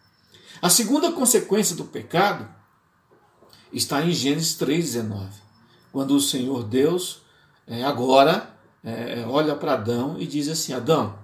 A 0.62 0.71
segunda 0.71 1.12
consequência 1.12 1.76
do 1.76 1.85
pecado 1.85 2.58
está 3.72 4.02
em 4.02 4.12
Gênesis 4.12 4.56
3,19 4.56 5.48
quando 5.92 6.14
o 6.14 6.20
Senhor 6.20 6.64
Deus 6.64 7.22
é, 7.66 7.82
agora 7.84 8.54
é, 8.84 9.25
olha 9.26 9.54
para 9.54 9.75
Adão 9.75 10.16
e 10.18 10.26
diz 10.26 10.48
assim: 10.48 10.72
Adão, 10.72 11.18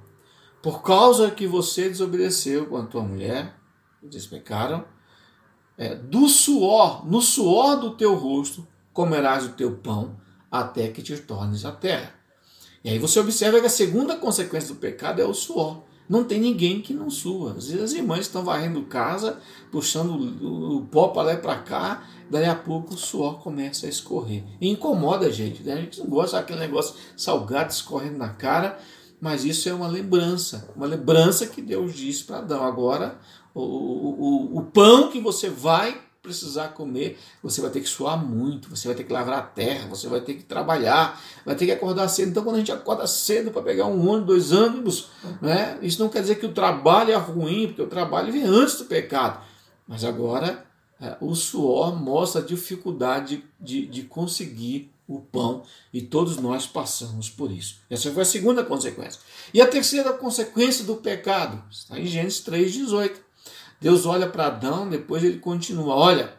por 0.62 0.82
causa 0.82 1.30
que 1.30 1.46
você 1.46 1.88
desobedeceu 1.88 2.66
com 2.66 2.76
a 2.76 2.86
tua 2.86 3.02
mulher, 3.02 3.54
eles 4.02 4.26
pecaram, 4.26 4.84
é, 5.76 5.94
do 5.94 6.28
suor, 6.28 7.06
no 7.06 7.20
suor 7.20 7.78
do 7.78 7.96
teu 7.96 8.14
rosto, 8.14 8.66
comerás 8.92 9.44
o 9.44 9.50
teu 9.50 9.76
pão 9.76 10.16
até 10.50 10.88
que 10.88 11.02
te 11.02 11.16
tornes 11.18 11.64
a 11.64 11.72
terra. 11.72 12.14
E 12.82 12.90
aí 12.90 12.98
você 12.98 13.18
observa 13.18 13.60
que 13.60 13.66
a 13.66 13.70
segunda 13.70 14.16
consequência 14.16 14.74
do 14.74 14.80
pecado 14.80 15.20
é 15.20 15.24
o 15.24 15.32
suor. 15.32 15.82
Não 16.08 16.25
tem 16.25 16.40
ninguém 16.40 16.80
que 16.82 16.92
não 16.92 17.08
sua. 17.08 17.52
Às 17.52 17.68
vezes 17.68 17.82
as 17.82 17.92
irmãs 17.92 18.20
estão 18.20 18.44
varrendo 18.44 18.82
casa, 18.82 19.38
puxando 19.70 20.76
o 20.76 20.87
pó 20.87 21.08
para 21.08 21.23
lá 21.23 21.32
e 21.34 21.38
para 21.38 21.56
cá, 21.56 22.06
daí 22.30 22.44
a 22.44 22.54
pouco 22.54 22.94
o 22.94 22.99
suor 22.99 23.38
começa 23.40 23.87
a 23.87 23.88
escorrer. 23.88 24.44
E 24.61 24.68
incomoda 24.68 25.26
a 25.26 25.30
gente, 25.30 25.62
né? 25.62 25.73
a 25.73 25.76
gente 25.76 26.00
não 26.00 26.08
gosta 26.08 26.37
daquele 26.37 26.61
negócio 26.61 26.94
salgado 27.16 27.73
escorrendo 27.73 28.18
na 28.18 28.28
cara, 28.28 28.78
mas 29.20 29.44
isso 29.44 29.68
é 29.68 29.73
uma 29.73 29.88
lembrança, 29.88 30.70
uma 30.76 30.87
lembrança 30.87 31.46
que 31.46 31.62
Deus 31.62 31.94
disse 31.94 32.25
para 32.25 32.38
Adão. 32.38 32.62
Agora, 32.62 33.18
o, 33.54 33.62
o, 33.62 34.58
o 34.58 34.62
pão 34.64 35.08
que 35.08 35.20
você 35.20 35.49
vai 35.49 36.03
precisar 36.25 36.69
comer, 36.69 37.19
você 37.43 37.61
vai 37.61 37.71
ter 37.71 37.81
que 37.81 37.88
suar 37.88 38.16
muito, 38.16 38.71
você 38.71 38.88
vai 38.88 38.97
ter 38.97 39.04
que 39.04 39.12
lavar 39.12 39.38
a 39.38 39.43
terra, 39.43 39.87
você 39.88 40.09
vai 40.09 40.23
ter 40.23 40.35
que 40.35 40.43
trabalhar, 40.43 41.23
vai 41.45 41.54
ter 41.54 41.66
que 41.66 41.73
acordar 41.73 42.09
cedo. 42.09 42.31
Então, 42.31 42.43
quando 42.43 42.57
a 42.57 42.59
gente 42.59 42.73
acorda 42.73 43.07
cedo 43.07 43.50
para 43.50 43.62
pegar 43.62 43.87
um 43.87 44.09
ônibus, 44.09 44.26
dois 44.26 44.52
ônibus, 44.52 45.09
né, 45.43 45.78
isso 45.83 46.02
não 46.02 46.09
quer 46.09 46.23
dizer 46.23 46.37
que 46.37 46.47
o 46.47 46.52
trabalho 46.52 47.12
é 47.12 47.16
ruim, 47.16 47.66
porque 47.69 47.83
o 47.83 47.87
trabalho 47.87 48.33
vem 48.33 48.43
antes 48.43 48.78
do 48.78 48.87
pecado. 48.87 49.45
Mas 49.87 50.02
agora, 50.02 50.64
é, 50.99 51.16
o 51.21 51.35
suor 51.35 51.95
mostra 51.95 52.40
a 52.40 52.45
dificuldade 52.45 53.45
de, 53.61 53.87
de 53.87 54.02
conseguir 54.04 54.90
o 55.07 55.21
pão 55.21 55.62
e 55.93 56.00
todos 56.00 56.38
nós 56.38 56.66
passamos 56.66 57.28
por 57.28 57.52
isso. 57.52 57.76
Essa 57.90 58.11
foi 58.11 58.23
a 58.23 58.26
segunda 58.26 58.64
consequência. 58.64 59.21
E 59.52 59.61
a 59.61 59.66
terceira 59.66 60.14
consequência 60.14 60.85
do 60.85 60.97
pecado 60.97 61.62
está 61.71 61.99
em 61.99 62.07
Gênesis 62.07 62.43
3,18. 62.43 63.24
Deus 63.85 64.07
olha 64.07 64.26
para 64.26 64.47
Adão, 64.47 64.88
depois 64.88 65.23
ele 65.23 65.38
continua: 65.38 65.95
olha, 65.95 66.33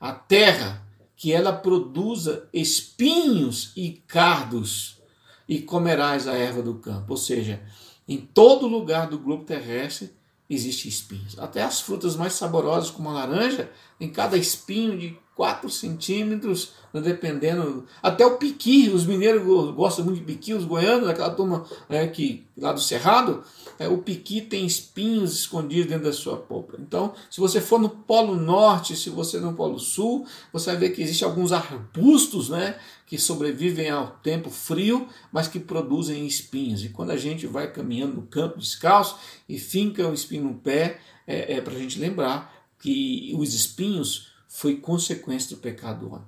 a 0.00 0.10
terra 0.10 0.84
que 1.14 1.32
ela 1.32 1.52
produza 1.52 2.48
espinhos 2.52 3.70
e 3.76 4.02
cardos, 4.08 5.00
e 5.48 5.62
comerás 5.62 6.26
a 6.26 6.32
erva 6.32 6.60
do 6.60 6.74
campo. 6.80 7.12
Ou 7.12 7.16
seja, 7.16 7.62
em 8.08 8.18
todo 8.18 8.66
lugar 8.66 9.06
do 9.06 9.20
globo 9.20 9.44
terrestre 9.44 10.10
existe 10.48 10.88
espinhos. 10.88 11.38
Até 11.38 11.62
as 11.62 11.80
frutas 11.80 12.16
mais 12.16 12.32
saborosas, 12.32 12.90
como 12.90 13.08
a 13.08 13.12
laranja, 13.12 13.70
em 14.00 14.10
cada 14.10 14.36
espinho 14.36 14.98
de 14.98 15.16
4 15.40 15.70
centímetros, 15.70 16.72
né, 16.92 17.00
dependendo. 17.00 17.86
Até 18.02 18.26
o 18.26 18.36
piqui, 18.36 18.90
os 18.90 19.06
mineiros 19.06 19.42
gostam 19.74 20.04
muito 20.04 20.18
de 20.18 20.24
piqui, 20.26 20.52
os 20.52 20.66
goianos, 20.66 21.08
aquela 21.08 21.30
turma 21.30 21.64
né, 21.88 22.06
que, 22.08 22.44
lá 22.58 22.74
do 22.74 22.80
Cerrado, 22.80 23.42
é, 23.78 23.88
o 23.88 23.96
piqui 23.96 24.42
tem 24.42 24.66
espinhos 24.66 25.32
escondidos 25.32 25.86
dentro 25.86 26.04
da 26.04 26.12
sua 26.12 26.36
polpa. 26.36 26.76
Então, 26.78 27.14
se 27.30 27.40
você 27.40 27.58
for 27.58 27.80
no 27.80 27.88
Polo 27.88 28.36
Norte, 28.36 28.94
se 28.94 29.08
você 29.08 29.40
no 29.40 29.54
Polo 29.54 29.78
Sul, 29.78 30.26
você 30.52 30.72
vai 30.72 30.76
ver 30.78 30.90
que 30.90 31.00
existem 31.00 31.26
alguns 31.26 31.52
arbustos 31.52 32.50
né, 32.50 32.78
que 33.06 33.16
sobrevivem 33.16 33.88
ao 33.88 34.08
tempo 34.22 34.50
frio, 34.50 35.08
mas 35.32 35.48
que 35.48 35.58
produzem 35.58 36.26
espinhos. 36.26 36.84
E 36.84 36.90
quando 36.90 37.12
a 37.12 37.16
gente 37.16 37.46
vai 37.46 37.72
caminhando 37.72 38.16
no 38.16 38.22
campo 38.26 38.58
descalço 38.58 39.16
e 39.48 39.58
finca 39.58 40.06
um 40.06 40.12
espinho 40.12 40.44
no 40.44 40.54
pé, 40.56 41.00
é, 41.26 41.54
é 41.54 41.60
para 41.62 41.72
a 41.72 41.78
gente 41.78 41.98
lembrar 41.98 42.60
que 42.78 43.32
os 43.38 43.54
espinhos 43.54 44.29
foi 44.50 44.76
consequência 44.76 45.54
do 45.54 45.62
pecado 45.62 46.00
do 46.00 46.12
homem. 46.12 46.26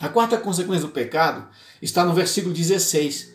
A 0.00 0.08
quarta 0.08 0.38
consequência 0.38 0.86
do 0.86 0.92
pecado 0.92 1.46
está 1.82 2.04
no 2.04 2.14
versículo 2.14 2.54
16. 2.54 3.34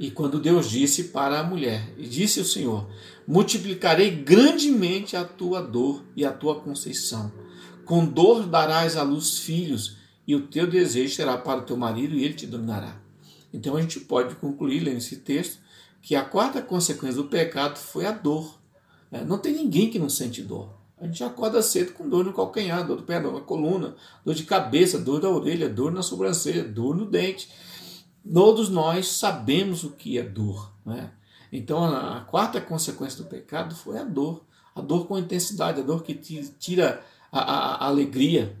E 0.00 0.10
quando 0.10 0.40
Deus 0.40 0.68
disse 0.68 1.04
para 1.04 1.38
a 1.38 1.44
mulher, 1.44 1.94
e 1.96 2.08
disse 2.08 2.40
o 2.40 2.44
Senhor: 2.44 2.90
Multiplicarei 3.26 4.10
grandemente 4.10 5.16
a 5.16 5.24
tua 5.24 5.62
dor 5.62 6.04
e 6.16 6.24
a 6.24 6.32
tua 6.32 6.60
conceição. 6.60 7.32
Com 7.84 8.04
dor 8.04 8.46
darás 8.46 8.96
à 8.96 9.02
luz 9.02 9.38
filhos, 9.38 9.96
e 10.26 10.34
o 10.34 10.48
teu 10.48 10.66
desejo 10.66 11.14
será 11.14 11.38
para 11.38 11.60
o 11.60 11.64
teu 11.64 11.76
marido, 11.76 12.16
e 12.16 12.24
ele 12.24 12.34
te 12.34 12.46
dominará. 12.46 13.00
Então 13.52 13.76
a 13.76 13.80
gente 13.80 14.00
pode 14.00 14.34
concluir, 14.34 14.80
lendo 14.80 14.98
esse 14.98 15.18
texto, 15.18 15.58
que 16.02 16.16
a 16.16 16.24
quarta 16.24 16.60
consequência 16.60 17.22
do 17.22 17.28
pecado 17.28 17.78
foi 17.78 18.06
a 18.06 18.12
dor. 18.12 18.58
Não 19.26 19.38
tem 19.38 19.54
ninguém 19.54 19.88
que 19.88 19.98
não 19.98 20.08
sente 20.08 20.42
dor. 20.42 20.83
A 21.00 21.06
gente 21.06 21.24
acorda 21.24 21.60
cedo 21.60 21.92
com 21.92 22.08
dor 22.08 22.24
no 22.24 22.32
calcanhar, 22.32 22.86
dor 22.86 22.98
do 22.98 23.02
pé, 23.02 23.20
dor 23.20 23.32
na 23.32 23.40
coluna, 23.40 23.96
dor 24.24 24.34
de 24.34 24.44
cabeça, 24.44 24.98
dor 24.98 25.20
da 25.20 25.28
orelha, 25.28 25.68
dor 25.68 25.92
na 25.92 26.02
sobrancelha, 26.02 26.62
dor 26.62 26.96
no 26.96 27.04
dente. 27.04 27.48
Todos 28.32 28.68
nós 28.68 29.08
sabemos 29.08 29.82
o 29.84 29.90
que 29.90 30.18
é 30.18 30.22
dor. 30.22 30.72
Né? 30.86 31.10
Então, 31.52 31.84
a 31.84 32.20
quarta 32.20 32.60
consequência 32.60 33.22
do 33.22 33.28
pecado 33.28 33.74
foi 33.74 33.98
a 33.98 34.04
dor. 34.04 34.44
A 34.74 34.80
dor 34.80 35.06
com 35.06 35.18
intensidade, 35.18 35.80
a 35.80 35.84
dor 35.84 36.02
que 36.02 36.14
tira 36.14 37.02
a, 37.30 37.40
a, 37.40 37.74
a 37.74 37.86
alegria. 37.86 38.56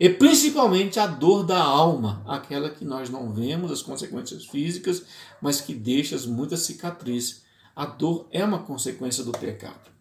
E 0.00 0.08
principalmente 0.08 0.98
a 0.98 1.06
dor 1.06 1.44
da 1.44 1.62
alma, 1.62 2.22
aquela 2.26 2.70
que 2.70 2.84
nós 2.84 3.08
não 3.08 3.32
vemos, 3.32 3.70
as 3.70 3.82
consequências 3.82 4.46
físicas, 4.46 5.04
mas 5.40 5.60
que 5.60 5.74
deixa 5.74 6.16
muitas 6.26 6.60
cicatrizes. 6.60 7.44
A 7.76 7.86
dor 7.86 8.26
é 8.30 8.44
uma 8.44 8.60
consequência 8.60 9.22
do 9.22 9.32
pecado. 9.32 9.93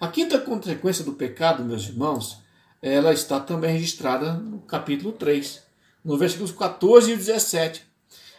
A 0.00 0.08
quinta 0.08 0.38
consequência 0.38 1.04
do 1.04 1.12
pecado, 1.12 1.64
meus 1.64 1.88
irmãos, 1.88 2.38
ela 2.80 3.12
está 3.12 3.40
também 3.40 3.72
registrada 3.72 4.34
no 4.34 4.60
capítulo 4.60 5.12
3, 5.12 5.62
no 6.04 6.16
versículos 6.16 6.52
14 6.52 7.12
e 7.12 7.16
17. 7.16 7.82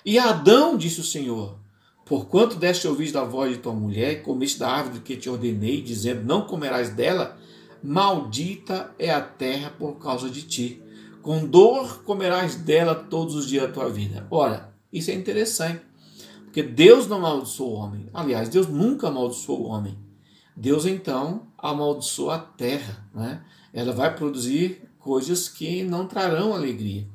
E 0.05 0.17
Adão 0.17 0.77
disse 0.77 1.01
o 1.01 1.03
Senhor: 1.03 1.57
Porquanto 2.05 2.55
deste 2.55 2.87
ouvir 2.87 3.11
da 3.11 3.23
voz 3.23 3.51
de 3.51 3.59
tua 3.59 3.73
mulher 3.73 4.13
e 4.13 4.21
comeste 4.21 4.57
da 4.57 4.69
árvore 4.69 5.01
que 5.01 5.17
te 5.17 5.29
ordenei, 5.29 5.81
dizendo: 5.81 6.23
Não 6.23 6.43
comerás 6.43 6.89
dela, 6.89 7.37
maldita 7.83 8.91
é 8.97 9.11
a 9.11 9.21
terra 9.21 9.71
por 9.77 9.99
causa 9.99 10.29
de 10.29 10.43
ti. 10.43 10.81
Com 11.21 11.45
dor 11.45 12.03
comerás 12.03 12.55
dela 12.55 12.95
todos 12.95 13.35
os 13.35 13.45
dias 13.45 13.67
da 13.67 13.73
tua 13.73 13.89
vida. 13.89 14.25
Ora, 14.31 14.73
isso 14.91 15.11
é 15.11 15.13
interessante, 15.13 15.81
porque 16.45 16.63
Deus 16.63 17.07
não 17.07 17.17
amaldiçoou 17.17 17.73
o 17.73 17.75
homem. 17.75 18.09
Aliás, 18.13 18.47
Deus 18.47 18.67
nunca 18.67 19.09
amaldiçoou 19.09 19.63
o 19.63 19.67
homem. 19.67 19.97
Deus 20.59 20.85
então 20.85 21.47
amaldiçoa 21.57 22.35
a 22.35 22.39
terra, 22.39 23.07
né? 23.15 23.41
Ela 23.73 23.93
vai 23.93 24.13
produzir 24.13 24.81
coisas 24.99 25.47
que 25.47 25.83
não 25.83 26.05
trarão 26.05 26.53
alegria. 26.53 27.07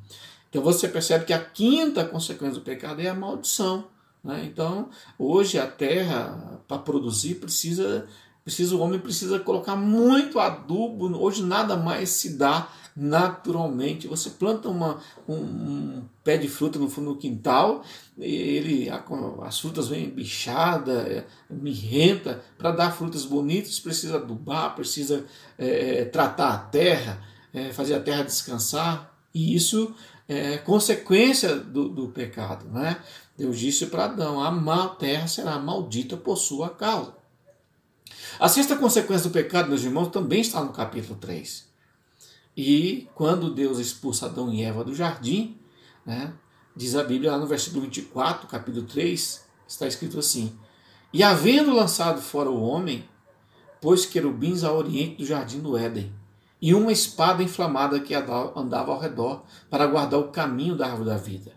Então 0.48 0.62
você 0.62 0.88
percebe 0.88 1.26
que 1.26 1.32
a 1.34 1.44
quinta 1.44 2.06
consequência 2.06 2.54
do 2.54 2.64
pecado 2.64 3.02
é 3.02 3.08
a 3.08 3.14
maldição. 3.14 3.88
Né? 4.22 4.48
Então, 4.50 4.88
hoje 5.18 5.58
a 5.58 5.66
terra, 5.66 6.58
para 6.66 6.78
produzir, 6.78 7.34
precisa, 7.34 8.06
precisa, 8.42 8.74
o 8.74 8.80
homem 8.80 8.98
precisa 8.98 9.38
colocar 9.38 9.76
muito 9.76 10.40
adubo. 10.40 11.14
Hoje 11.18 11.42
nada 11.42 11.76
mais 11.76 12.08
se 12.08 12.38
dá 12.38 12.66
naturalmente. 12.96 14.06
Você 14.06 14.30
planta 14.30 14.68
uma, 14.68 15.00
um, 15.28 15.34
um 15.34 16.04
pé 16.22 16.36
de 16.36 16.48
fruta 16.48 16.78
no 16.78 16.88
fundo 16.88 17.12
do 17.12 17.18
quintal, 17.18 17.82
ele, 18.18 18.88
as 19.42 19.58
frutas 19.60 19.88
vêm 19.88 20.08
bichada, 20.08 20.92
é, 21.02 21.24
mirrenta. 21.50 22.42
Para 22.56 22.70
dar 22.70 22.92
frutas 22.92 23.24
bonitas, 23.24 23.80
precisa 23.80 24.16
adubar, 24.16 24.74
precisa 24.74 25.24
é, 25.58 26.00
é, 26.00 26.04
tratar 26.04 26.54
a 26.54 26.58
terra, 26.58 27.20
é, 27.52 27.72
fazer 27.72 27.94
a 27.94 28.00
terra 28.00 28.22
descansar. 28.22 29.12
E 29.34 29.54
isso 29.54 29.94
é 30.28 30.58
consequência 30.58 31.56
do, 31.56 31.88
do 31.88 32.08
pecado. 32.08 32.66
Né? 32.68 32.96
Deus 33.36 33.58
disse 33.58 33.86
para 33.86 34.04
Adão: 34.04 34.40
a 34.40 34.88
terra 34.88 35.26
será 35.26 35.58
maldita 35.58 36.16
por 36.16 36.36
sua 36.36 36.70
causa. 36.70 37.14
A 38.38 38.48
sexta 38.48 38.76
consequência 38.76 39.28
do 39.28 39.32
pecado, 39.32 39.68
meus 39.68 39.82
irmãos, 39.82 40.08
também 40.08 40.40
está 40.40 40.62
no 40.62 40.72
capítulo 40.72 41.18
3. 41.18 41.73
E 42.56 43.08
quando 43.14 43.52
Deus 43.52 43.78
expulsa 43.78 44.26
Adão 44.26 44.52
e 44.52 44.62
Eva 44.62 44.84
do 44.84 44.94
jardim, 44.94 45.58
né, 46.06 46.32
diz 46.76 46.94
a 46.94 47.02
Bíblia 47.02 47.32
lá 47.32 47.38
no 47.38 47.46
versículo 47.46 47.82
24, 47.82 48.46
capítulo 48.46 48.86
3, 48.86 49.44
está 49.66 49.86
escrito 49.86 50.18
assim: 50.18 50.56
E 51.12 51.22
havendo 51.22 51.74
lançado 51.74 52.20
fora 52.20 52.50
o 52.50 52.62
homem, 52.62 53.08
pôs 53.80 54.06
querubins 54.06 54.62
ao 54.62 54.76
oriente 54.76 55.16
do 55.16 55.26
jardim 55.26 55.60
do 55.60 55.76
Éden, 55.76 56.12
e 56.62 56.74
uma 56.74 56.92
espada 56.92 57.42
inflamada 57.42 58.00
que 58.00 58.14
andava 58.14 58.92
ao 58.92 59.00
redor 59.00 59.44
para 59.68 59.86
guardar 59.86 60.20
o 60.20 60.28
caminho 60.28 60.76
da 60.76 60.86
árvore 60.86 61.10
da 61.10 61.16
vida. 61.16 61.52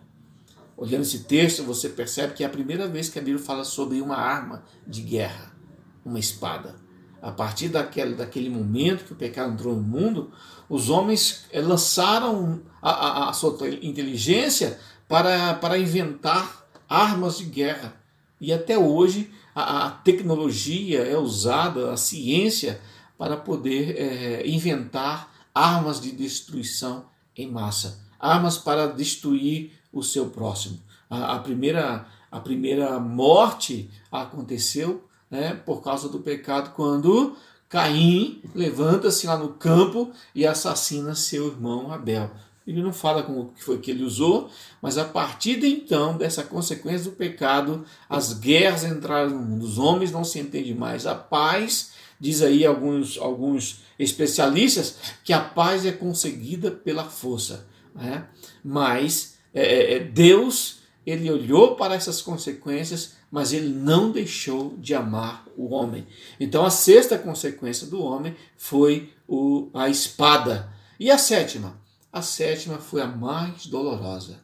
Olhando 0.75 1.03
esse 1.03 1.23
texto, 1.23 1.63
você 1.63 1.89
percebe 1.89 2.33
que 2.33 2.43
é 2.43 2.47
a 2.47 2.49
primeira 2.49 2.87
vez 2.87 3.07
que 3.07 3.17
a 3.17 3.21
Bíblia 3.21 3.43
fala 3.43 3.63
sobre 3.63 4.01
uma 4.01 4.17
arma 4.17 4.63
de 4.85 5.01
guerra, 5.01 5.55
uma 6.03 6.19
espada. 6.19 6.75
A 7.21 7.31
partir 7.31 7.69
daquele, 7.69 8.15
daquele 8.15 8.50
momento 8.50 9.05
que 9.05 9.13
o 9.13 9.15
pecado 9.15 9.53
entrou 9.53 9.75
no 9.75 9.81
mundo, 9.81 10.31
os 10.69 10.89
homens 10.89 11.45
eh, 11.51 11.62
lançaram 11.62 12.62
a, 12.81 12.91
a, 12.91 13.29
a 13.29 13.33
sua 13.33 13.57
inteligência 13.81 14.79
para, 15.07 15.55
para 15.55 15.77
inventar 15.77 16.65
armas 16.88 17.38
de 17.38 17.45
guerra. 17.45 17.95
E 18.39 18.53
até 18.53 18.77
hoje 18.77 19.31
a, 19.55 19.88
a 19.88 19.91
tecnologia 19.91 21.00
é 21.00 21.17
usada, 21.17 21.91
a 21.91 21.97
ciência, 21.97 22.79
para 23.17 23.36
poder 23.36 23.95
é, 23.97 24.47
inventar 24.47 25.33
armas 25.53 26.00
de 26.00 26.12
destruição 26.12 27.05
em 27.36 27.50
massa, 27.50 28.00
armas 28.19 28.57
para 28.57 28.86
destruir 28.88 29.71
o 29.91 30.03
seu 30.03 30.29
próximo. 30.29 30.79
A, 31.09 31.36
a 31.36 31.39
primeira, 31.39 32.05
a 32.31 32.39
primeira 32.39 33.00
morte 33.00 33.89
aconteceu 34.12 35.06
né, 35.29 35.60
por 35.65 35.81
causa 35.81 36.10
do 36.10 36.19
pecado 36.19 36.74
quando 36.75 37.36
Caim 37.69 38.41
levanta-se 38.55 39.27
lá 39.27 39.38
no 39.38 39.50
campo 39.50 40.12
e 40.34 40.46
assassina 40.46 41.15
seu 41.15 41.48
irmão 41.48 41.91
Abel. 41.91 42.31
Ele 42.65 42.81
não 42.81 42.91
fala 42.91 43.24
com 43.24 43.39
o 43.39 43.46
que 43.48 43.63
foi 43.63 43.77
que 43.77 43.91
ele 43.91 44.03
usou, 44.03 44.50
mas 44.81 44.98
a 44.98 45.05
partir 45.05 45.57
de 45.57 45.67
então, 45.67 46.17
dessa 46.17 46.43
consequência 46.43 47.10
do 47.10 47.15
pecado, 47.15 47.86
as 48.10 48.34
guerras 48.34 48.84
entraram 48.84 49.29
no 49.29 49.39
mundo. 49.39 49.63
Os 49.63 49.77
homens 49.77 50.12
não 50.12 50.25
se 50.25 50.39
entendem 50.39 50.75
mais. 50.75 51.05
A 51.05 51.15
paz, 51.15 51.91
diz 52.19 52.41
aí 52.41 52.65
alguns, 52.65 53.17
alguns 53.17 53.84
especialistas, 53.98 54.98
que 55.24 55.31
a 55.31 55.39
paz 55.39 55.86
é 55.86 55.93
conseguida 55.93 56.69
pela 56.69 57.05
força. 57.05 57.65
Né? 57.96 58.27
Mas 58.62 59.38
é, 59.53 59.62
é, 59.62 59.93
é 59.96 60.00
Deus, 60.00 60.79
ele 61.05 61.31
olhou 61.31 61.75
para 61.75 61.96
essas 61.96 62.22
consequências 62.22 63.15
mas 63.31 63.51
ele 63.53 63.69
não 63.69 64.12
deixou 64.12 64.75
de 64.77 64.93
amar 64.93 65.46
o 65.55 65.74
homem. 65.74 66.07
Então 66.39 66.65
a 66.65 66.69
sexta 66.69 67.17
consequência 67.17 67.88
do 67.88 68.01
homem 68.01 68.36
foi 68.58 69.13
o, 69.28 69.69
a 69.73 69.89
espada. 69.89 70.71
E 70.99 71.12
a 71.12 71.17
sétima? 71.17 71.80
A 72.12 72.21
sétima 72.21 72.78
foi 72.78 73.01
a 73.01 73.08
mais 73.08 73.67
dolorosa. 73.67 74.39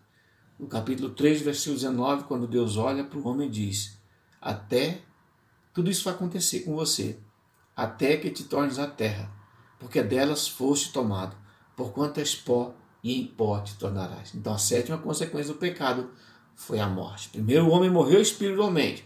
No 0.59 0.67
capítulo 0.67 1.09
3, 1.09 1.41
versículo 1.41 1.75
19, 1.75 2.23
quando 2.25 2.47
Deus 2.47 2.77
olha 2.77 3.03
para 3.03 3.17
o 3.17 3.27
homem 3.27 3.47
e 3.47 3.51
diz: 3.51 3.97
Até 4.39 5.01
tudo 5.73 5.89
isso 5.89 6.03
vai 6.03 6.13
acontecer 6.13 6.59
com 6.59 6.75
você, 6.75 7.17
até 7.75 8.17
que 8.17 8.29
te 8.29 8.43
tornes 8.43 8.77
a 8.77 8.85
terra, 8.85 9.31
porque 9.79 10.03
delas 10.03 10.47
foste 10.47 10.93
tomado, 10.93 11.35
porquanto 11.75 12.19
és 12.19 12.35
pó 12.35 12.75
e 13.03 13.19
em 13.19 13.25
pó 13.25 13.59
te 13.59 13.75
tornarás. 13.75 14.35
Então 14.35 14.53
a 14.53 14.57
sétima 14.57 14.97
consequência 14.97 15.51
do 15.51 15.59
pecado 15.59 16.11
foi 16.55 16.79
a 16.79 16.87
morte. 16.87 17.29
Primeiro 17.29 17.65
o 17.65 17.69
homem 17.69 17.89
morreu 17.89 18.21
espiritualmente. 18.21 19.05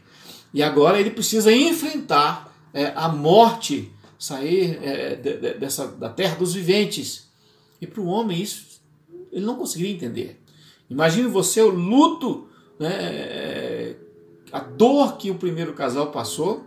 E 0.53 0.63
agora 0.63 0.99
ele 0.99 1.11
precisa 1.11 1.51
enfrentar 1.51 2.55
é, 2.73 2.93
a 2.95 3.09
morte, 3.09 3.91
sair 4.17 4.79
é, 4.81 5.15
de, 5.15 5.37
de, 5.37 5.53
dessa, 5.55 5.87
da 5.87 6.09
terra 6.09 6.35
dos 6.35 6.53
viventes. 6.53 7.27
E 7.81 7.87
para 7.87 8.01
o 8.01 8.07
homem 8.07 8.41
isso 8.41 8.81
ele 9.31 9.45
não 9.45 9.55
conseguiria 9.55 9.93
entender. 9.93 10.41
Imagine 10.89 11.27
você 11.27 11.61
o 11.61 11.69
luto, 11.69 12.47
né, 12.79 13.95
a 14.51 14.59
dor 14.59 15.17
que 15.17 15.29
o 15.29 15.35
primeiro 15.35 15.73
casal 15.73 16.11
passou 16.11 16.65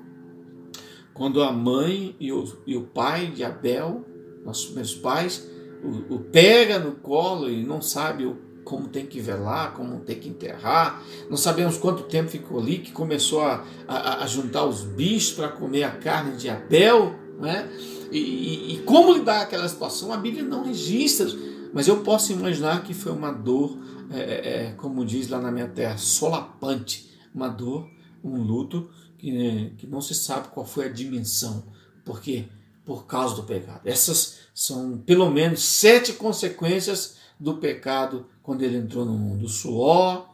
quando 1.15 1.43
a 1.43 1.53
mãe 1.53 2.15
e 2.21 2.33
o, 2.33 2.45
e 2.67 2.77
o 2.77 2.83
pai 2.83 3.27
de 3.27 3.45
Abel, 3.45 4.05
nossos 4.45 4.67
primeiros 4.67 4.95
pais, 4.95 5.51
o, 5.83 6.15
o 6.15 6.19
pega 6.21 6.79
no 6.79 6.93
colo 6.93 7.51
e 7.51 7.63
não 7.63 7.83
sabe 7.83 8.25
o 8.25 8.39
como 8.71 8.87
tem 8.87 9.05
que 9.05 9.21
velar, 9.21 9.75
como 9.75 9.99
tem 9.99 10.17
que 10.17 10.29
enterrar. 10.29 11.03
Não 11.29 11.37
sabemos 11.37 11.77
quanto 11.77 12.05
tempo 12.05 12.31
ficou 12.31 12.61
ali, 12.61 12.79
que 12.79 12.93
começou 12.93 13.43
a, 13.43 13.65
a, 13.89 14.23
a 14.23 14.27
juntar 14.29 14.65
os 14.65 14.85
bichos 14.85 15.33
para 15.33 15.49
comer 15.49 15.83
a 15.83 15.91
carne 15.91 16.37
de 16.37 16.49
Abel. 16.49 17.17
Né? 17.41 17.69
E, 18.13 18.19
e, 18.19 18.75
e 18.75 18.79
como 18.85 19.13
lidar 19.13 19.43
aquela 19.43 19.69
situação, 19.69 20.13
a 20.13 20.17
Bíblia 20.17 20.45
não 20.45 20.63
registra. 20.63 21.27
Mas 21.75 21.89
eu 21.89 21.97
posso 22.03 22.31
imaginar 22.31 22.85
que 22.85 22.95
foi 22.95 23.11
uma 23.11 23.33
dor, 23.33 23.77
é, 24.13 24.21
é, 24.21 24.67
é 24.67 24.73
como 24.77 25.05
diz 25.05 25.29
lá 25.29 25.41
na 25.41 25.51
minha 25.51 25.69
terra, 25.69 25.99
solapante. 25.99 27.11
Uma 27.35 27.49
dor, 27.49 27.91
um 28.23 28.41
luto 28.41 28.89
que, 29.19 29.73
que 29.79 29.87
não 29.89 30.01
se 30.01 30.15
sabe 30.15 30.47
qual 30.49 30.65
foi 30.65 30.85
a 30.85 30.93
dimensão. 30.93 31.65
Por 32.05 32.21
quê? 32.21 32.45
Por 32.85 33.05
causa 33.07 33.35
do 33.35 33.43
pecado. 33.43 33.81
Essas 33.85 34.39
são 34.55 34.99
pelo 34.99 35.29
menos 35.29 35.61
sete 35.61 36.13
consequências 36.13 37.19
do 37.41 37.57
pecado 37.57 38.27
quando 38.43 38.63
ele 38.63 38.77
entrou 38.77 39.05
no 39.05 39.15
mundo: 39.15 39.47
o 39.47 39.49
suor, 39.49 40.29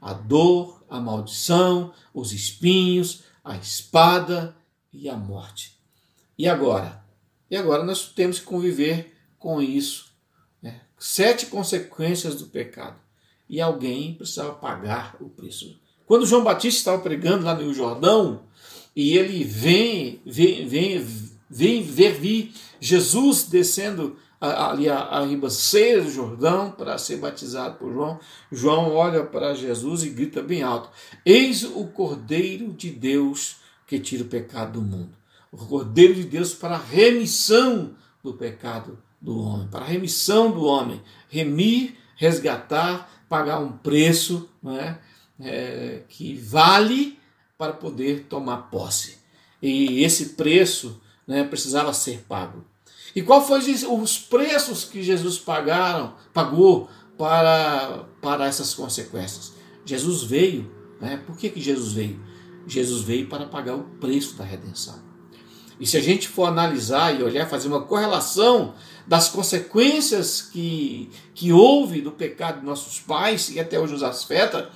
a 0.00 0.14
dor, 0.14 0.84
a 0.88 0.98
maldição, 0.98 1.92
os 2.14 2.32
espinhos, 2.32 3.24
a 3.44 3.56
espada 3.56 4.56
e 4.92 5.08
a 5.08 5.16
morte. 5.16 5.78
E 6.38 6.48
agora? 6.48 7.04
E 7.50 7.56
agora 7.56 7.84
nós 7.84 8.08
temos 8.08 8.40
que 8.40 8.46
conviver 8.46 9.14
com 9.38 9.60
isso. 9.60 10.12
Né? 10.60 10.80
Sete 10.98 11.46
consequências 11.46 12.34
do 12.36 12.46
pecado. 12.46 12.98
E 13.48 13.60
alguém 13.60 14.14
precisava 14.14 14.54
pagar 14.54 15.16
o 15.20 15.28
preço. 15.28 15.78
Quando 16.04 16.26
João 16.26 16.42
Batista 16.42 16.78
estava 16.78 17.02
pregando 17.02 17.44
lá 17.44 17.54
no 17.54 17.72
Jordão, 17.72 18.44
e 18.94 19.16
ele 19.16 19.44
vem, 19.44 20.20
vem, 20.24 20.66
vem, 20.66 21.06
vem 21.48 21.82
ver 21.82 22.14
vir 22.14 22.54
Jesus 22.80 23.44
descendo 23.44 24.16
ali 24.40 24.88
a, 24.88 24.98
a 24.98 25.24
ribanceira 25.24 26.02
do 26.02 26.10
Jordão 26.10 26.70
para 26.70 26.98
ser 26.98 27.16
batizado 27.16 27.76
por 27.76 27.92
João. 27.92 28.20
João 28.52 28.94
olha 28.94 29.24
para 29.24 29.54
Jesus 29.54 30.02
e 30.02 30.10
grita 30.10 30.42
bem 30.42 30.62
alto: 30.62 30.90
Eis 31.24 31.62
o 31.62 31.86
Cordeiro 31.86 32.72
de 32.72 32.90
Deus 32.90 33.56
que 33.86 33.98
tira 33.98 34.24
o 34.24 34.28
pecado 34.28 34.80
do 34.80 34.82
mundo. 34.82 35.16
O 35.50 35.56
Cordeiro 35.56 36.14
de 36.14 36.24
Deus 36.24 36.54
para 36.54 36.74
a 36.74 36.82
remissão 36.82 37.94
do 38.22 38.34
pecado 38.34 38.98
do 39.20 39.38
homem, 39.38 39.68
para 39.68 39.84
a 39.84 39.88
remissão 39.88 40.50
do 40.50 40.64
homem. 40.64 41.00
Remir, 41.28 41.96
resgatar, 42.16 43.10
pagar 43.28 43.60
um 43.60 43.72
preço 43.72 44.48
não 44.62 44.76
é? 44.76 44.98
é 45.40 46.02
que 46.08 46.34
vale 46.36 47.18
para 47.56 47.72
poder 47.72 48.26
tomar 48.28 48.70
posse. 48.70 49.18
E 49.62 50.02
esse 50.02 50.30
preço 50.30 51.00
né, 51.26 51.44
precisava 51.44 51.92
ser 51.92 52.24
pago. 52.28 52.64
E 53.16 53.22
qual 53.22 53.44
foi 53.44 53.60
os 53.60 54.18
preços 54.18 54.84
que 54.84 55.02
Jesus 55.02 55.38
pagaram, 55.38 56.12
pagou 56.34 56.90
para, 57.16 58.04
para 58.20 58.46
essas 58.46 58.74
consequências? 58.74 59.54
Jesus 59.86 60.22
veio, 60.22 60.70
né? 61.00 61.22
Por 61.26 61.34
que, 61.34 61.48
que 61.48 61.58
Jesus 61.58 61.94
veio? 61.94 62.20
Jesus 62.66 63.00
veio 63.00 63.26
para 63.26 63.46
pagar 63.46 63.74
o 63.74 63.84
preço 63.84 64.36
da 64.36 64.44
redenção. 64.44 65.02
E 65.80 65.86
se 65.86 65.96
a 65.96 66.02
gente 66.02 66.28
for 66.28 66.44
analisar 66.44 67.18
e 67.18 67.22
olhar, 67.22 67.48
fazer 67.48 67.68
uma 67.68 67.84
correlação 67.84 68.74
das 69.06 69.30
consequências 69.30 70.42
que, 70.42 71.08
que 71.34 71.50
houve 71.54 72.02
do 72.02 72.12
pecado 72.12 72.60
de 72.60 72.66
nossos 72.66 73.00
pais 73.00 73.48
e 73.48 73.58
até 73.58 73.80
hoje 73.80 73.94
nos 73.94 74.02
afeta, 74.02 74.70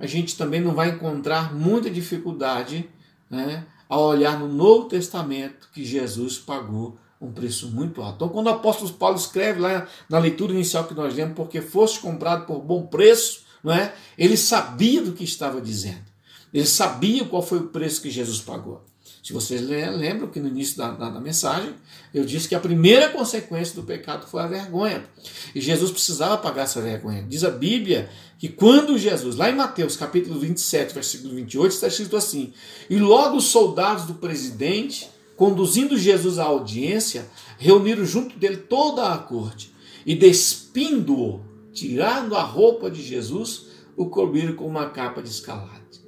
a 0.00 0.06
gente 0.08 0.36
também 0.36 0.60
não 0.60 0.74
vai 0.74 0.88
encontrar 0.88 1.54
muita 1.54 1.88
dificuldade 1.88 2.90
né, 3.30 3.64
a 3.88 3.96
olhar 3.96 4.40
no 4.40 4.48
Novo 4.48 4.88
Testamento 4.88 5.68
que 5.72 5.84
Jesus 5.84 6.36
pagou 6.36 6.98
um 7.20 7.32
preço 7.32 7.68
muito 7.68 8.02
alto. 8.02 8.16
Então, 8.16 8.28
quando 8.28 8.46
o 8.46 8.50
apóstolo 8.50 8.92
Paulo 8.94 9.16
escreve 9.16 9.60
lá 9.60 9.86
na 10.08 10.18
leitura 10.18 10.52
inicial 10.52 10.84
que 10.84 10.94
nós 10.94 11.14
lemos, 11.14 11.34
porque 11.34 11.60
foste 11.60 12.00
comprado 12.00 12.46
por 12.46 12.60
bom 12.60 12.86
preço, 12.86 13.42
não 13.62 13.72
é? 13.72 13.94
ele 14.16 14.36
sabia 14.36 15.02
do 15.02 15.12
que 15.12 15.24
estava 15.24 15.60
dizendo. 15.60 16.04
Ele 16.52 16.66
sabia 16.66 17.24
qual 17.24 17.42
foi 17.42 17.58
o 17.58 17.68
preço 17.68 18.00
que 18.00 18.10
Jesus 18.10 18.40
pagou. 18.40 18.84
Se 19.26 19.32
vocês 19.32 19.60
lembram 19.60 20.28
que 20.28 20.38
no 20.38 20.46
início 20.46 20.76
da, 20.76 20.92
da, 20.92 21.10
da, 21.10 21.20
mensagem 21.20 21.74
eu 22.14 22.24
disse 22.24 22.48
que 22.48 22.54
a 22.54 22.60
primeira 22.60 23.08
consequência 23.08 23.74
do 23.74 23.82
pecado 23.82 24.24
foi 24.28 24.40
a 24.40 24.46
vergonha. 24.46 25.04
E 25.52 25.60
Jesus 25.60 25.90
precisava 25.90 26.38
pagar 26.38 26.62
essa 26.62 26.80
vergonha. 26.80 27.24
Diz 27.28 27.42
a 27.42 27.50
Bíblia 27.50 28.08
que 28.38 28.48
quando 28.48 28.96
Jesus, 28.96 29.34
lá 29.34 29.50
em 29.50 29.56
Mateus 29.56 29.96
capítulo 29.96 30.38
27, 30.38 30.94
versículo 30.94 31.34
28, 31.34 31.72
está 31.72 31.88
escrito 31.88 32.16
assim: 32.16 32.52
E 32.88 32.98
logo 33.00 33.38
os 33.38 33.46
soldados 33.46 34.04
do 34.04 34.14
presidente, 34.14 35.10
conduzindo 35.36 35.98
Jesus 35.98 36.38
à 36.38 36.44
audiência, 36.44 37.26
reuniram 37.58 38.04
junto 38.04 38.38
dele 38.38 38.56
toda 38.56 39.12
a 39.12 39.18
corte 39.18 39.72
e 40.04 40.14
despindo-o, 40.14 41.42
tirando 41.72 42.34
a 42.34 42.42
roupa 42.42 42.90
de 42.90 43.02
Jesus, 43.02 43.66
o 43.96 44.06
cobriram 44.06 44.54
com 44.54 44.66
uma 44.66 44.90
capa 44.90 45.22
de 45.22 45.28
escalate. 45.28 46.00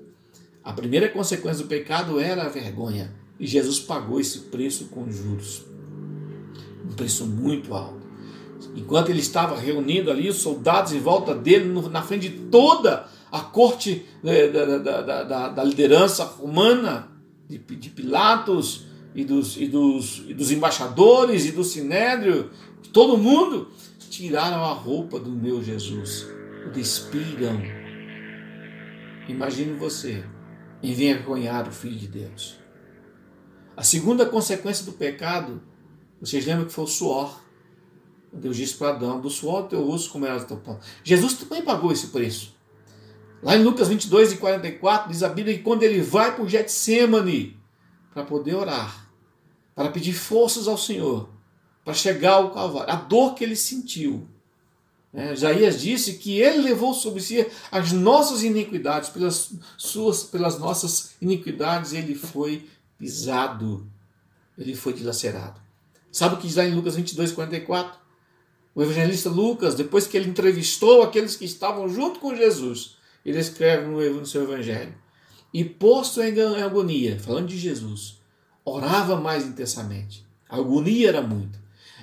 A 0.64 0.72
primeira 0.72 1.08
consequência 1.08 1.64
do 1.64 1.68
pecado 1.68 2.20
era 2.20 2.44
a 2.44 2.48
vergonha. 2.48 3.14
E 3.40 3.46
Jesus 3.46 3.78
pagou 3.78 4.20
esse 4.20 4.40
preço 4.40 4.86
com 4.86 5.10
juros. 5.10 5.64
Um 6.84 6.92
preço 6.94 7.24
muito 7.26 7.72
alto. 7.74 8.06
Enquanto 8.74 9.10
ele 9.10 9.20
estava 9.20 9.56
reunindo 9.56 10.10
ali 10.10 10.28
os 10.28 10.36
soldados 10.36 10.92
em 10.92 11.00
volta 11.00 11.34
dele, 11.34 11.72
na 11.90 12.02
frente 12.02 12.28
de 12.28 12.36
toda 12.50 13.08
a 13.30 13.40
corte 13.40 14.04
né, 14.22 14.48
da, 14.48 14.78
da, 14.78 15.22
da, 15.22 15.48
da 15.48 15.64
liderança 15.64 16.24
romana, 16.24 17.08
de, 17.48 17.58
de 17.58 17.90
Pilatos 17.90 18.87
e 19.14 19.24
dos, 19.24 19.56
e, 19.56 19.66
dos, 19.66 20.24
e 20.28 20.34
dos 20.34 20.50
embaixadores 20.50 21.46
e 21.46 21.52
do 21.52 21.64
sinédrio, 21.64 22.50
todo 22.92 23.18
mundo, 23.18 23.70
tiraram 24.10 24.64
a 24.64 24.72
roupa 24.72 25.18
do 25.18 25.30
meu 25.30 25.62
Jesus, 25.62 26.26
o 26.66 26.70
despiram. 26.70 27.60
Imagine 29.28 29.74
você 29.74 30.24
envergonhar 30.82 31.68
o 31.68 31.72
Filho 31.72 31.98
de 31.98 32.08
Deus. 32.08 32.58
A 33.76 33.82
segunda 33.82 34.26
consequência 34.26 34.84
do 34.84 34.92
pecado, 34.92 35.62
vocês 36.20 36.44
lembram 36.44 36.66
que 36.66 36.72
foi 36.72 36.84
o 36.84 36.88
suor. 36.88 37.40
Deus 38.32 38.56
disse 38.56 38.74
para 38.74 38.90
Adão: 38.90 39.20
do 39.20 39.30
suor 39.30 39.68
teu 39.68 39.84
rosto 39.84 40.10
comerás 40.10 40.42
o 40.42 40.46
teu 40.46 40.56
pão. 40.56 40.78
Jesus 41.04 41.34
também 41.34 41.62
pagou 41.62 41.92
esse 41.92 42.08
preço. 42.08 42.56
Lá 43.42 43.56
em 43.56 43.62
Lucas 43.62 43.88
22 43.88 44.32
e 44.32 44.36
44 44.38 45.10
diz 45.10 45.22
a 45.22 45.28
Bíblia 45.28 45.56
que 45.56 45.62
quando 45.62 45.82
ele 45.82 46.00
vai 46.00 46.34
para 46.34 46.44
o 46.44 46.48
Getsemane 46.48 47.57
para 48.18 48.24
poder 48.24 48.54
orar, 48.54 49.08
para 49.76 49.90
pedir 49.90 50.12
forças 50.12 50.66
ao 50.66 50.76
Senhor, 50.76 51.28
para 51.84 51.94
chegar 51.94 52.32
ao 52.32 52.50
Calvário, 52.50 52.92
a 52.92 52.96
dor 52.96 53.34
que 53.34 53.44
ele 53.44 53.54
sentiu, 53.54 54.26
é, 55.14 55.32
disse 55.70 56.14
que 56.14 56.40
ele 56.40 56.58
levou 56.58 56.92
sobre 56.92 57.22
si 57.22 57.46
as 57.70 57.92
nossas 57.92 58.42
iniquidades, 58.42 59.08
pelas, 59.08 59.52
suas, 59.76 60.24
pelas 60.24 60.58
nossas 60.58 61.12
iniquidades 61.20 61.92
ele 61.92 62.14
foi 62.14 62.68
pisado, 62.98 63.86
ele 64.58 64.74
foi 64.74 64.92
dilacerado. 64.92 65.60
Sabe 66.10 66.34
o 66.34 66.38
que 66.38 66.48
diz 66.48 66.56
lá 66.56 66.64
em 66.64 66.74
Lucas 66.74 66.96
22, 66.96 67.32
44? 67.32 67.98
O 68.74 68.82
evangelista 68.82 69.30
Lucas, 69.30 69.76
depois 69.76 70.06
que 70.08 70.16
ele 70.16 70.28
entrevistou 70.28 71.02
aqueles 71.02 71.36
que 71.36 71.44
estavam 71.44 71.88
junto 71.88 72.18
com 72.18 72.34
Jesus, 72.34 72.96
ele 73.24 73.38
escreve 73.38 73.86
no 73.86 74.26
seu 74.26 74.42
evangelho: 74.42 74.94
E 75.52 75.64
posto 75.64 76.20
em 76.20 76.38
agonia, 76.62 77.18
falando 77.18 77.48
de 77.48 77.58
Jesus, 77.58 78.18
orava 78.64 79.16
mais 79.16 79.46
intensamente. 79.46 80.26
A 80.48 80.56
agonia 80.56 81.08
era 81.08 81.22
muito. 81.22 81.58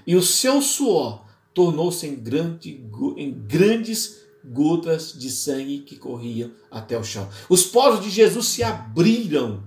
E 0.06 0.16
o 0.16 0.22
seu 0.22 0.62
suor 0.62 1.24
tornou-se 1.54 2.06
em, 2.06 2.16
grande, 2.16 2.82
em 3.18 3.32
grandes 3.32 4.26
gotas 4.44 5.14
de 5.14 5.30
sangue 5.30 5.80
que 5.80 5.96
corriam 5.96 6.52
até 6.70 6.98
o 6.98 7.04
chão. 7.04 7.30
Os 7.50 7.66
poros 7.66 8.04
de 8.04 8.10
Jesus 8.10 8.48
se 8.48 8.64
abriram. 8.64 9.64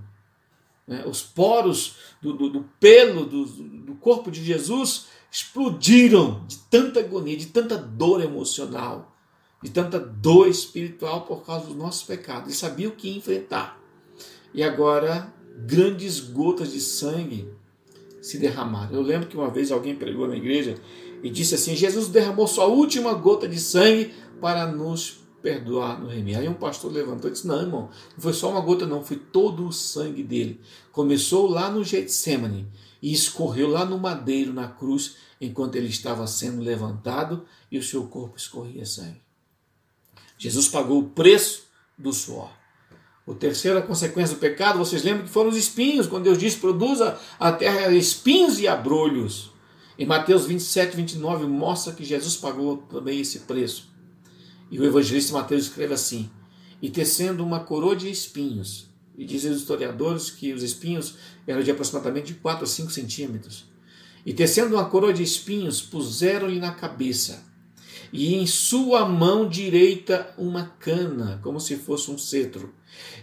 Né? 0.87 1.03
Os 1.05 1.21
poros 1.21 1.95
do, 2.21 2.33
do, 2.33 2.49
do 2.49 2.61
pelo 2.79 3.25
do, 3.25 3.45
do 3.45 3.95
corpo 3.95 4.31
de 4.31 4.43
Jesus 4.43 5.07
explodiram 5.31 6.45
de 6.47 6.57
tanta 6.69 6.99
agonia, 6.99 7.37
de 7.37 7.47
tanta 7.47 7.77
dor 7.77 8.21
emocional, 8.21 9.15
de 9.61 9.69
tanta 9.69 9.99
dor 9.99 10.47
espiritual 10.47 11.21
por 11.21 11.45
causa 11.45 11.67
dos 11.67 11.75
nossos 11.75 12.03
pecados. 12.03 12.47
Ele 12.47 12.55
sabia 12.55 12.87
o 12.87 12.93
que 12.93 13.09
enfrentar. 13.09 13.79
E 14.53 14.63
agora, 14.63 15.33
grandes 15.65 16.19
gotas 16.19 16.71
de 16.71 16.79
sangue 16.79 17.49
se 18.21 18.37
derramaram. 18.37 18.95
Eu 18.95 19.01
lembro 19.01 19.27
que 19.27 19.37
uma 19.37 19.49
vez 19.49 19.71
alguém 19.71 19.95
pregou 19.95 20.27
na 20.27 20.35
igreja 20.35 20.75
e 21.21 21.29
disse 21.29 21.55
assim: 21.55 21.75
Jesus 21.75 22.07
derramou 22.07 22.47
sua 22.47 22.65
última 22.65 23.13
gota 23.13 23.47
de 23.47 23.59
sangue 23.59 24.13
para 24.39 24.65
nos 24.65 25.19
perdoar 25.41 25.99
no 25.99 26.07
remir. 26.07 26.37
Aí 26.37 26.47
um 26.47 26.53
pastor 26.53 26.91
levantou 26.91 27.29
e 27.29 27.33
disse: 27.33 27.47
Não, 27.47 27.59
irmão, 27.59 27.89
não 28.15 28.21
foi 28.21 28.33
só 28.33 28.49
uma 28.49 28.61
gota, 28.61 28.85
não, 28.85 29.03
foi 29.03 29.17
todo 29.17 29.67
o 29.67 29.71
sangue 29.71 30.23
dele. 30.23 30.59
Começou 30.91 31.47
lá 31.47 31.69
no 31.69 31.83
Getsemane 31.83 32.67
e 33.01 33.13
escorreu 33.13 33.69
lá 33.69 33.85
no 33.85 33.97
madeiro, 33.97 34.53
na 34.53 34.67
cruz, 34.67 35.15
enquanto 35.39 35.75
ele 35.75 35.87
estava 35.87 36.25
sendo 36.27 36.61
levantado 36.61 37.45
e 37.71 37.77
o 37.77 37.83
seu 37.83 38.05
corpo 38.05 38.37
escorria 38.37 38.85
sangue. 38.85 39.28
Jesus 40.39 40.69
pagou 40.69 40.99
o 40.99 41.09
preço 41.09 41.63
do 41.97 42.13
suor. 42.13 42.49
O 43.25 43.35
terceira 43.35 43.81
consequência 43.81 44.35
do 44.35 44.39
pecado, 44.39 44.79
vocês 44.79 45.03
lembram 45.03 45.25
que 45.25 45.31
foram 45.31 45.49
os 45.49 45.57
espinhos, 45.57 46.07
quando 46.07 46.23
Deus 46.23 46.39
disse: 46.39 46.57
produza 46.57 47.19
a 47.37 47.51
terra 47.51 47.93
espinhos 47.93 48.59
e 48.59 48.67
abrolhos. 48.67 49.51
Em 49.99 50.05
Mateus 50.05 50.45
27, 50.45 50.95
29, 50.95 51.45
mostra 51.45 51.93
que 51.93 52.05
Jesus 52.05 52.37
pagou 52.37 52.77
também 52.77 53.19
esse 53.19 53.39
preço. 53.39 53.89
E 54.71 54.79
o 54.79 54.85
evangelista 54.85 55.33
Mateus 55.33 55.65
escreve 55.65 55.93
assim: 55.93 56.29
E 56.81 56.89
tecendo 56.89 57.43
uma 57.43 57.59
coroa 57.59 57.95
de 57.95 58.09
espinhos, 58.09 58.87
e 59.17 59.25
dizem 59.25 59.51
os 59.51 59.57
historiadores 59.57 60.29
que 60.29 60.53
os 60.53 60.63
espinhos 60.63 61.15
eram 61.45 61.61
de 61.61 61.69
aproximadamente 61.69 62.33
4 62.33 62.63
a 62.63 62.67
5 62.67 62.89
centímetros. 62.89 63.65
E 64.25 64.33
tecendo 64.33 64.75
uma 64.75 64.85
coroa 64.85 65.13
de 65.13 65.21
espinhos, 65.21 65.81
puseram-lhe 65.81 66.59
na 66.59 66.71
cabeça, 66.71 67.43
e 68.11 68.35
em 68.35 68.47
sua 68.47 69.05
mão 69.05 69.47
direita 69.47 70.33
uma 70.37 70.65
cana, 70.79 71.39
como 71.43 71.59
se 71.59 71.75
fosse 71.75 72.09
um 72.11 72.17
cetro. 72.17 72.73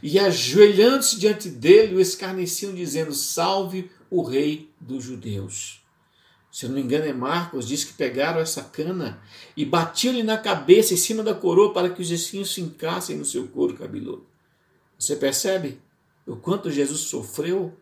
E 0.02 0.18
ajoelhando-se 0.18 1.18
diante 1.18 1.48
dele, 1.48 1.96
o 1.96 2.00
escarneciam, 2.00 2.74
dizendo: 2.74 3.12
Salve 3.12 3.90
o 4.10 4.22
rei 4.22 4.70
dos 4.80 5.04
judeus 5.04 5.86
se 6.56 6.64
eu 6.64 6.70
não 6.70 6.76
me 6.76 6.82
engano 6.82 7.04
é 7.04 7.12
Marcos, 7.12 7.68
diz 7.68 7.84
que 7.84 7.92
pegaram 7.92 8.40
essa 8.40 8.62
cana 8.62 9.20
e 9.54 9.62
batiam-lhe 9.62 10.22
na 10.22 10.38
cabeça, 10.38 10.94
em 10.94 10.96
cima 10.96 11.22
da 11.22 11.34
coroa, 11.34 11.70
para 11.70 11.90
que 11.90 12.00
os 12.00 12.10
espinhos 12.10 12.54
se 12.54 12.62
encassem 12.62 13.18
no 13.18 13.26
seu 13.26 13.46
couro 13.46 13.76
cabeludo. 13.76 14.26
Você 14.98 15.16
percebe 15.16 15.78
o 16.26 16.34
quanto 16.34 16.70
Jesus 16.70 17.00
sofreu 17.00 17.76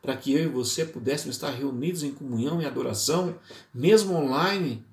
para 0.00 0.16
que 0.16 0.32
eu 0.32 0.44
e 0.44 0.46
você 0.46 0.84
pudéssemos 0.84 1.34
estar 1.34 1.50
reunidos 1.50 2.04
em 2.04 2.12
comunhão 2.12 2.62
e 2.62 2.64
adoração, 2.64 3.36
mesmo 3.74 4.14
online, 4.14 4.86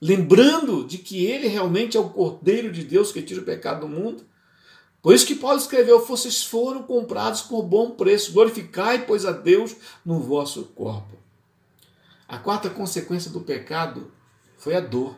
lembrando 0.00 0.84
de 0.84 0.98
que 0.98 1.24
Ele 1.24 1.48
realmente 1.48 1.96
é 1.96 2.00
o 2.00 2.10
Cordeiro 2.10 2.70
de 2.72 2.84
Deus 2.84 3.12
que 3.12 3.22
tira 3.22 3.40
o 3.40 3.44
pecado 3.44 3.80
do 3.80 3.88
mundo? 3.88 4.24
Por 5.02 5.14
isso 5.14 5.26
que 5.26 5.34
Paulo 5.34 5.58
escreveu: 5.58 6.04
Vocês 6.04 6.42
foram 6.42 6.82
comprados 6.82 7.42
por 7.42 7.62
bom 7.62 7.90
preço, 7.92 8.32
glorificai, 8.32 9.06
pois, 9.06 9.24
a 9.24 9.32
Deus 9.32 9.76
no 10.04 10.20
vosso 10.20 10.64
corpo. 10.74 11.16
A 12.28 12.38
quarta 12.38 12.68
consequência 12.68 13.30
do 13.30 13.40
pecado 13.40 14.10
foi 14.58 14.74
a 14.74 14.80
dor. 14.80 15.16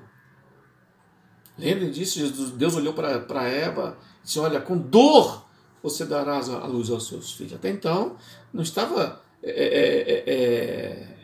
Lembrem 1.57 1.91
disso? 1.91 2.21
Deus 2.53 2.77
olhou 2.77 2.93
para 2.93 3.49
Eva 3.49 3.99
e 4.23 4.27
disse: 4.27 4.38
Olha, 4.38 4.61
com 4.61 4.77
dor 4.77 5.47
você 5.83 6.05
darás 6.05 6.49
a 6.49 6.67
luz 6.67 6.91
aos 6.91 7.09
seus 7.09 7.33
filhos. 7.33 7.55
Até 7.55 7.71
então, 7.71 8.17
não 8.53 8.62
estava 8.62 9.23
é 9.43 9.51
é, 9.51 10.25
é, 10.27 11.18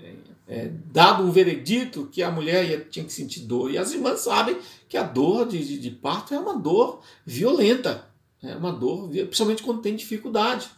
é, 0.46 0.70
dado 0.92 1.22
um 1.22 1.30
veredito 1.30 2.06
que 2.06 2.22
a 2.22 2.30
mulher 2.30 2.68
ia, 2.68 2.80
tinha 2.80 3.04
que 3.04 3.12
sentir 3.12 3.40
dor. 3.40 3.70
E 3.70 3.78
as 3.78 3.92
irmãs 3.92 4.20
sabem 4.20 4.58
que 4.88 4.96
a 4.96 5.02
dor 5.02 5.46
de, 5.46 5.64
de, 5.64 5.78
de 5.78 5.90
parto 5.90 6.34
é 6.34 6.38
uma 6.38 6.58
dor 6.58 7.02
violenta, 7.24 8.08
é 8.42 8.54
uma 8.54 8.72
dor, 8.72 9.08
principalmente 9.08 9.62
quando 9.62 9.80
tem 9.80 9.96
dificuldade. 9.96 10.68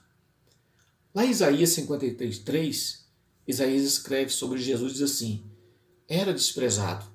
Lá 1.15 1.25
em 1.25 1.31
Isaías 1.31 1.71
53, 1.71 2.39
3, 2.41 3.07
Isaías 3.47 3.85
escreve 3.85 4.31
sobre 4.31 4.59
Jesus 4.59 4.95
diz 4.95 5.03
assim: 5.03 5.45
Era 6.09 6.33
desprezado 6.33 7.07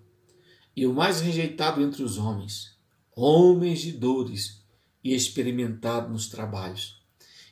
e 0.75 0.85
o 0.85 0.93
mais 0.93 1.21
rejeitado 1.21 1.81
entre 1.81 2.03
os 2.03 2.17
homens, 2.17 2.77
homens 3.15 3.81
de 3.81 3.91
dores 3.91 4.61
e 5.03 5.13
experimentado 5.13 6.11
nos 6.11 6.27
trabalhos. 6.27 7.01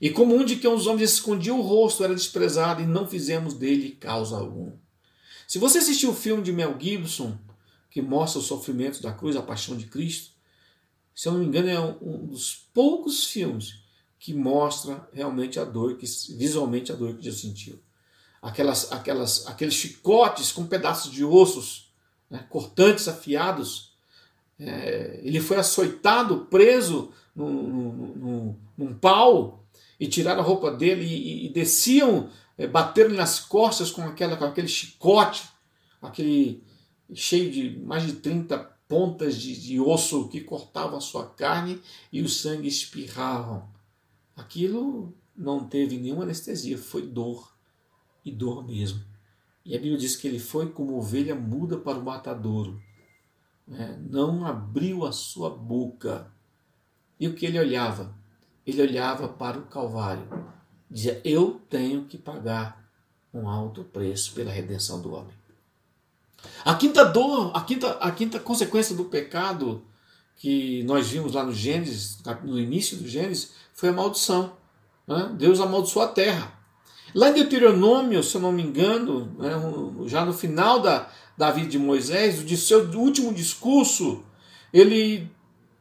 E 0.01 0.09
como 0.09 0.35
um 0.35 0.45
de 0.45 0.55
que 0.55 0.67
os 0.67 0.87
homens 0.87 1.11
escondiam 1.11 1.59
o 1.59 1.63
rosto, 1.63 2.03
era 2.03 2.15
desprezado 2.15 2.81
e 2.81 2.85
não 2.85 3.05
fizemos 3.05 3.53
dele 3.53 3.91
causa 3.91 4.37
alguma. 4.37 4.79
Se 5.49 5.57
você 5.57 5.79
assistiu 5.79 6.11
o 6.11 6.15
filme 6.15 6.43
de 6.43 6.53
Mel 6.53 6.77
Gibson, 6.79 7.35
que 7.89 8.03
mostra 8.03 8.39
os 8.39 8.45
sofrimentos 8.45 9.01
da 9.01 9.11
cruz, 9.11 9.35
a 9.35 9.41
paixão 9.41 9.75
de 9.75 9.87
Cristo, 9.87 10.29
se 11.15 11.27
eu 11.27 11.31
não 11.31 11.39
me 11.39 11.47
engano, 11.47 11.67
é 11.67 11.79
um 11.79 12.27
dos 12.27 12.67
poucos 12.71 13.25
filmes 13.25 13.79
que 14.19 14.31
mostra 14.31 15.09
realmente 15.11 15.59
a 15.59 15.65
dor, 15.65 15.97
que 15.97 16.05
visualmente 16.35 16.91
a 16.91 16.95
dor 16.95 17.15
que 17.15 17.23
Jesus 17.23 17.41
sentiu 17.41 17.81
aquelas, 18.39 18.91
aquelas, 18.91 19.47
aqueles 19.47 19.73
chicotes 19.73 20.51
com 20.51 20.67
pedaços 20.67 21.11
de 21.11 21.25
ossos, 21.25 21.91
né, 22.29 22.45
cortantes, 22.47 23.07
afiados. 23.07 23.93
É, 24.59 25.19
ele 25.23 25.39
foi 25.39 25.57
açoitado, 25.57 26.45
preso 26.45 27.11
num, 27.35 27.49
num, 27.49 28.15
num, 28.15 28.55
num 28.77 28.93
pau, 28.93 29.65
e 29.99 30.07
tiraram 30.07 30.41
a 30.41 30.45
roupa 30.45 30.69
dele 30.69 31.07
e, 31.07 31.47
e 31.47 31.49
desciam, 31.49 32.29
é, 32.59 32.67
bateram 32.67 33.11
nas 33.11 33.39
costas 33.39 33.89
com, 33.89 34.01
aquela, 34.03 34.35
com 34.35 34.43
aquele 34.43 34.67
chicote, 34.67 35.47
aquele 36.01 36.61
cheio 37.13 37.49
de 37.49 37.79
mais 37.79 38.05
de 38.05 38.13
30 38.17 38.57
pontas 38.85 39.37
de, 39.37 39.57
de 39.57 39.79
osso 39.79 40.27
que 40.27 40.41
cortavam 40.41 40.97
a 40.97 41.01
sua 41.01 41.25
carne 41.25 41.81
e 42.11 42.21
o 42.21 42.27
sangue 42.27 42.67
espirravam. 42.67 43.69
Aquilo 44.35 45.15
não 45.33 45.69
teve 45.69 45.97
nenhuma 45.97 46.23
anestesia, 46.23 46.77
foi 46.77 47.03
dor 47.03 47.49
e 48.25 48.31
dor 48.31 48.67
mesmo. 48.67 49.05
E 49.63 49.73
a 49.73 49.79
Bíblia 49.79 49.97
diz 49.97 50.17
que 50.17 50.27
ele 50.27 50.39
foi 50.39 50.69
como 50.69 50.97
ovelha 50.97 51.35
muda 51.35 51.77
para 51.77 51.97
o 51.97 52.03
matadouro. 52.03 52.81
Né? 53.65 53.97
Não 54.09 54.45
abriu 54.45 55.05
a 55.05 55.13
sua 55.13 55.49
boca. 55.49 56.29
E 57.17 57.25
o 57.25 57.35
que 57.35 57.45
ele 57.45 57.59
olhava? 57.59 58.13
Ele 58.65 58.81
olhava 58.81 59.29
para 59.29 59.59
o 59.59 59.67
Calvário. 59.67 60.27
Dizia: 60.89 61.21
Eu 61.23 61.61
tenho 61.69 62.05
que 62.05 62.17
pagar 62.17 62.89
um 63.33 63.47
alto 63.47 63.83
preço 63.83 64.33
pela 64.33 64.51
redenção 64.51 65.01
do 65.01 65.13
homem. 65.13 65.33
A 66.63 66.73
quinta 66.75 67.03
dor, 67.03 67.51
a 67.53 67.61
quinta, 67.61 67.91
a 67.99 68.11
quinta 68.11 68.39
consequência 68.39 68.95
do 68.95 69.05
pecado 69.05 69.83
que 70.37 70.83
nós 70.83 71.09
vimos 71.09 71.33
lá 71.33 71.43
no 71.43 71.53
Gênesis, 71.53 72.17
no 72.43 72.57
início 72.57 72.97
do 72.97 73.07
Gênesis, 73.07 73.51
foi 73.73 73.89
a 73.89 73.93
maldição. 73.93 74.53
Né? 75.05 75.35
Deus 75.37 75.59
amaldiçoou 75.59 76.05
a 76.05 76.07
terra. 76.07 76.53
Lá 77.13 77.29
em 77.29 77.33
Deuteronômio, 77.33 78.23
se 78.23 78.35
eu 78.35 78.41
não 78.41 78.51
me 78.51 78.63
engano, 78.63 79.35
né, 79.37 79.51
já 80.07 80.23
no 80.23 80.31
final 80.31 80.79
da, 80.79 81.09
da 81.37 81.51
vida 81.51 81.67
de 81.67 81.79
Moisés, 81.79 82.45
de 82.45 82.55
seu 82.55 82.87
último 82.91 83.33
discurso, 83.33 84.23
ele 84.71 85.29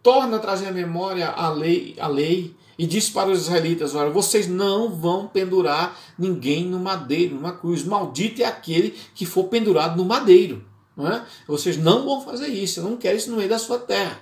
torna 0.03 0.38
a 0.38 0.40
trazer 0.40 0.66
à 0.68 0.73
memória 0.73 1.29
a 1.29 1.51
lei, 1.51 1.94
a 2.01 2.09
lei 2.09 2.57
e 2.79 2.87
diz 2.87 3.11
para 3.11 3.31
os 3.31 3.41
israelitas: 3.41 3.95
Olha, 3.95 4.11
vocês 4.11 4.47
não 4.47 4.95
vão 4.95 5.27
pendurar 5.27 5.99
ninguém 6.17 6.64
no 6.64 6.79
madeiro, 6.79 7.35
numa 7.35 7.53
cruz. 7.53 7.83
Maldito 7.83 8.41
é 8.41 8.45
aquele 8.45 8.97
que 9.14 9.27
for 9.27 9.45
pendurado 9.45 9.97
no 9.97 10.05
madeiro. 10.05 10.64
Não 10.97 11.07
é? 11.07 11.27
Vocês 11.47 11.77
não 11.77 12.05
vão 12.05 12.21
fazer 12.21 12.49
isso, 12.49 12.81
eu 12.81 12.85
não 12.85 12.97
quero 12.97 13.17
isso 13.17 13.31
no 13.31 13.37
meio 13.37 13.49
da 13.49 13.59
sua 13.59 13.79
terra. 13.79 14.21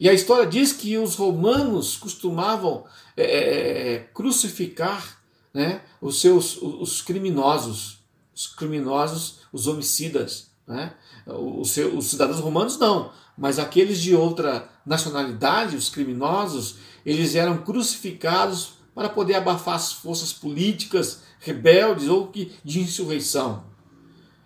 E 0.00 0.08
a 0.08 0.12
história 0.12 0.46
diz 0.46 0.72
que 0.72 0.96
os 0.98 1.14
romanos 1.14 1.96
costumavam 1.96 2.84
é, 3.16 3.94
é 3.94 3.98
crucificar 4.12 5.22
né, 5.52 5.82
os 6.00 6.20
seus 6.20 6.56
os 6.60 7.00
criminosos, 7.00 8.00
os 8.34 8.46
criminosos, 8.48 9.38
os 9.52 9.66
homicidas, 9.66 10.50
né? 10.66 10.94
Os, 11.26 11.70
seus, 11.70 11.94
os 11.94 12.06
cidadãos 12.10 12.40
romanos 12.40 12.78
não, 12.78 13.10
mas 13.36 13.58
aqueles 13.58 14.00
de 14.00 14.14
outra 14.14 14.68
nacionalidade, 14.86 15.76
os 15.76 15.88
criminosos, 15.88 16.76
eles 17.04 17.34
eram 17.34 17.58
crucificados 17.58 18.74
para 18.94 19.08
poder 19.08 19.34
abafar 19.34 19.74
as 19.74 19.92
forças 19.92 20.32
políticas 20.32 21.22
rebeldes 21.40 22.08
ou 22.08 22.30
de 22.30 22.80
insurreição. 22.80 23.64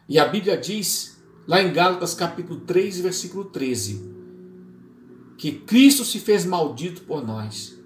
E 0.08 0.18
a 0.18 0.26
Bíblia 0.26 0.56
diz, 0.56 1.20
lá 1.46 1.62
em 1.62 1.72
Gálatas 1.72 2.14
capítulo 2.14 2.60
3, 2.60 3.00
versículo 3.00 3.44
13, 3.44 4.16
que 5.36 5.52
Cristo 5.52 6.04
se 6.04 6.18
fez 6.18 6.44
maldito 6.44 7.02
por 7.02 7.24
nós. 7.24 7.78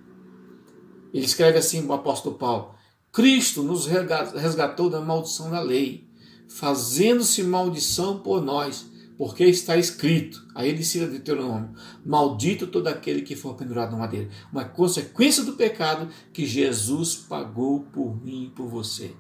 Ele 1.12 1.25
escreve 1.27 1.59
assim 1.59 1.85
o 1.85 1.93
apóstolo 1.93 2.37
Paulo: 2.37 2.75
Cristo 3.11 3.62
nos 3.62 3.87
resgatou 3.87 4.88
da 4.88 5.01
maldição 5.01 5.51
da 5.51 5.61
lei, 5.61 6.09
fazendo-se 6.49 7.43
maldição 7.43 8.21
por 8.21 8.41
nós, 8.41 8.87
porque 9.22 9.44
está 9.44 9.76
escrito, 9.76 10.44
aí 10.52 10.68
ele 10.68 10.82
cita 10.82 11.06
Deuteronômio, 11.06 11.76
maldito 12.04 12.66
todo 12.66 12.88
aquele 12.88 13.22
que 13.22 13.37
for 13.37 13.54
pendurado 13.54 13.92
na 13.92 13.98
madeira. 13.98 14.28
Uma 14.50 14.64
consequência 14.64 15.44
do 15.44 15.52
pecado 15.52 16.08
que 16.32 16.44
Jesus 16.44 17.14
pagou 17.14 17.85
por 17.85 18.20
mim 18.20 18.46
e 18.46 18.50
por 18.50 18.66
você. 18.66 19.14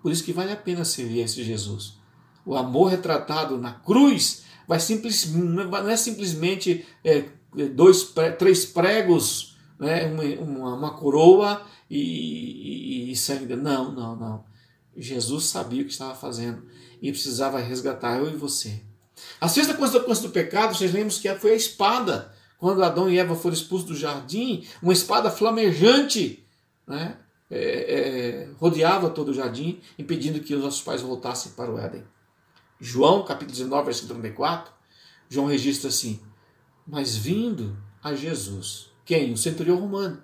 Por 0.00 0.12
isso 0.12 0.22
que 0.22 0.32
vale 0.32 0.52
a 0.52 0.56
pena 0.56 0.84
servir 0.84 1.18
esse 1.18 1.42
Jesus. 1.42 1.98
O 2.46 2.54
amor 2.54 2.90
retratado 2.90 3.58
na 3.58 3.72
cruz 3.72 4.44
vai 4.68 4.78
simples, 4.78 5.34
não 5.34 5.90
é 5.90 5.96
simplesmente 5.96 6.86
é, 7.02 7.24
dois, 7.74 8.14
três 8.38 8.64
pregos, 8.64 9.58
né, 9.80 10.06
uma, 10.40 10.76
uma 10.76 10.94
coroa 10.96 11.60
e, 11.90 13.08
e, 13.08 13.10
e 13.10 13.16
sangue. 13.16 13.56
Não, 13.56 13.90
não, 13.90 14.14
não. 14.14 14.44
Jesus 14.96 15.46
sabia 15.46 15.82
o 15.82 15.86
que 15.86 15.90
estava 15.90 16.14
fazendo 16.14 16.62
e 17.02 17.10
precisava 17.10 17.58
resgatar 17.58 18.18
eu 18.18 18.30
e 18.30 18.36
você. 18.36 18.93
A 19.40 19.48
sexta 19.48 19.74
consequência 19.74 20.22
do 20.26 20.32
pecado, 20.32 20.74
vocês 20.74 20.92
lembram 20.92 21.16
que 21.16 21.34
foi 21.36 21.52
a 21.52 21.56
espada. 21.56 22.34
Quando 22.58 22.82
Adão 22.82 23.10
e 23.10 23.18
Eva 23.18 23.34
foram 23.34 23.54
expulsos 23.54 23.86
do 23.86 23.96
jardim, 23.96 24.66
uma 24.82 24.92
espada 24.92 25.30
flamejante 25.30 26.44
né, 26.86 27.16
é, 27.50 27.58
é, 27.58 28.48
rodeava 28.58 29.10
todo 29.10 29.28
o 29.28 29.34
jardim, 29.34 29.80
impedindo 29.98 30.40
que 30.40 30.54
os 30.54 30.62
nossos 30.62 30.82
pais 30.82 31.02
voltassem 31.02 31.52
para 31.52 31.70
o 31.70 31.78
Éden. 31.78 32.04
João, 32.80 33.24
capítulo 33.24 33.52
19, 33.52 33.84
versículo 33.84 34.20
34, 34.20 34.72
João 35.28 35.46
registra 35.46 35.88
assim: 35.88 36.20
Mas 36.86 37.16
vindo 37.16 37.76
a 38.02 38.14
Jesus, 38.14 38.90
quem? 39.04 39.32
O 39.32 39.36
centurião 39.36 39.78
romano. 39.78 40.22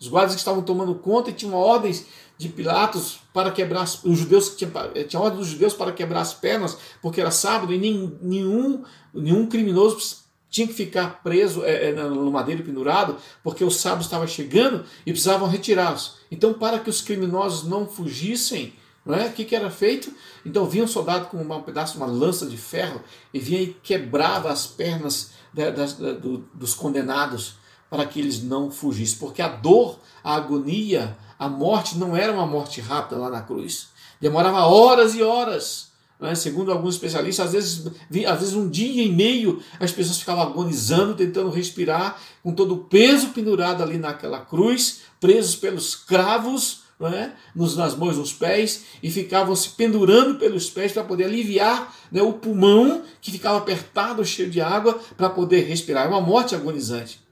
Os 0.00 0.08
guardas 0.08 0.34
que 0.34 0.40
estavam 0.40 0.62
tomando 0.62 0.94
conta 0.96 1.30
e 1.30 1.34
tinham 1.34 1.54
ordens 1.54 2.06
de 2.36 2.48
Pilatos 2.48 3.20
para 3.32 3.50
quebrar 3.50 3.84
os 3.84 4.18
judeus 4.18 4.56
tinha, 4.56 4.70
tinha 5.06 5.20
ordem 5.20 5.38
dos 5.38 5.48
judeus 5.48 5.72
para 5.72 5.92
quebrar 5.92 6.20
as 6.20 6.34
pernas 6.34 6.76
porque 7.00 7.20
era 7.20 7.30
sábado 7.30 7.72
e 7.72 7.78
nem, 7.78 8.18
nenhum 8.20 8.82
nenhum 9.12 9.46
criminoso 9.46 10.24
tinha 10.50 10.66
que 10.66 10.74
ficar 10.74 11.22
preso 11.22 11.64
é, 11.64 11.92
no 11.92 12.30
madeiro 12.30 12.62
pendurado 12.62 13.16
porque 13.42 13.64
o 13.64 13.70
sábado 13.70 14.02
estava 14.02 14.26
chegando 14.26 14.84
e 15.04 15.10
precisavam 15.10 15.48
retirá-los. 15.48 16.16
Então 16.30 16.52
para 16.52 16.78
que 16.78 16.90
os 16.90 17.00
criminosos 17.00 17.68
não 17.68 17.86
fugissem, 17.86 18.72
não 19.04 19.14
é? 19.14 19.26
O 19.26 19.32
que, 19.32 19.44
que 19.44 19.54
era 19.54 19.70
feito? 19.70 20.12
Então 20.46 20.66
vinha 20.66 20.84
um 20.84 20.88
soldado 20.88 21.26
com 21.26 21.38
um 21.38 21.62
pedaço, 21.62 21.96
uma 21.96 22.06
lança 22.06 22.46
de 22.46 22.56
ferro 22.56 23.00
e 23.32 23.38
vinha 23.38 23.62
e 23.62 23.74
quebrava 23.82 24.50
as 24.50 24.66
pernas 24.66 25.32
da, 25.52 25.70
da, 25.70 25.86
da, 25.86 26.12
do, 26.12 26.38
dos 26.54 26.74
condenados 26.74 27.56
para 27.90 28.06
que 28.06 28.18
eles 28.18 28.42
não 28.42 28.70
fugissem, 28.70 29.18
porque 29.18 29.40
a 29.40 29.48
dor, 29.48 30.00
a 30.22 30.34
agonia, 30.34 31.16
a 31.38 31.48
morte 31.48 31.98
não 31.98 32.16
era 32.16 32.32
uma 32.32 32.46
morte 32.46 32.80
rápida 32.80 33.20
lá 33.20 33.30
na 33.30 33.42
cruz. 33.42 33.88
Demorava 34.20 34.60
horas 34.66 35.14
e 35.14 35.22
horas. 35.22 35.92
Né? 36.20 36.34
Segundo 36.34 36.72
alguns 36.72 36.94
especialistas, 36.94 37.46
às 37.46 37.52
vezes, 37.52 37.86
às 38.26 38.40
vezes 38.40 38.54
um 38.54 38.68
dia 38.68 39.02
e 39.02 39.10
meio 39.10 39.62
as 39.78 39.92
pessoas 39.92 40.18
ficavam 40.18 40.42
agonizando, 40.42 41.14
tentando 41.14 41.50
respirar, 41.50 42.18
com 42.42 42.52
todo 42.52 42.74
o 42.74 42.84
peso 42.84 43.28
pendurado 43.28 43.82
ali 43.82 43.98
naquela 43.98 44.40
cruz, 44.40 45.00
presos 45.20 45.56
pelos 45.56 45.94
cravos, 45.94 46.84
é? 47.02 47.32
Nos, 47.54 47.76
nas 47.76 47.94
mãos 47.94 48.16
nos 48.16 48.32
pés 48.32 48.84
e 49.02 49.10
ficavam 49.10 49.54
se 49.54 49.70
pendurando 49.70 50.38
pelos 50.38 50.70
pés 50.70 50.92
para 50.92 51.02
poder 51.02 51.24
aliviar 51.24 51.94
né, 52.10 52.22
o 52.22 52.32
pulmão 52.32 53.02
que 53.20 53.32
ficava 53.32 53.58
apertado, 53.58 54.24
cheio 54.24 54.48
de 54.48 54.60
água, 54.60 54.98
para 55.16 55.28
poder 55.28 55.64
respirar. 55.64 56.06
É 56.06 56.08
uma 56.08 56.20
morte 56.20 56.54
agonizante. 56.54 57.23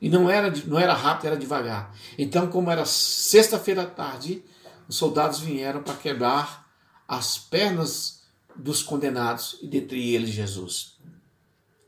E 0.00 0.08
não 0.08 0.30
era, 0.30 0.52
não 0.66 0.78
era 0.78 0.94
rápido, 0.94 1.26
era 1.26 1.36
devagar. 1.36 1.94
Então, 2.16 2.48
como 2.48 2.70
era 2.70 2.84
sexta-feira 2.84 3.82
à 3.82 3.86
tarde, 3.86 4.44
os 4.88 4.96
soldados 4.96 5.40
vieram 5.40 5.82
para 5.82 5.94
quebrar 5.94 6.66
as 7.06 7.38
pernas 7.38 8.22
dos 8.54 8.82
condenados, 8.82 9.58
e 9.62 9.66
dentre 9.66 10.14
eles 10.14 10.30
Jesus. 10.30 10.98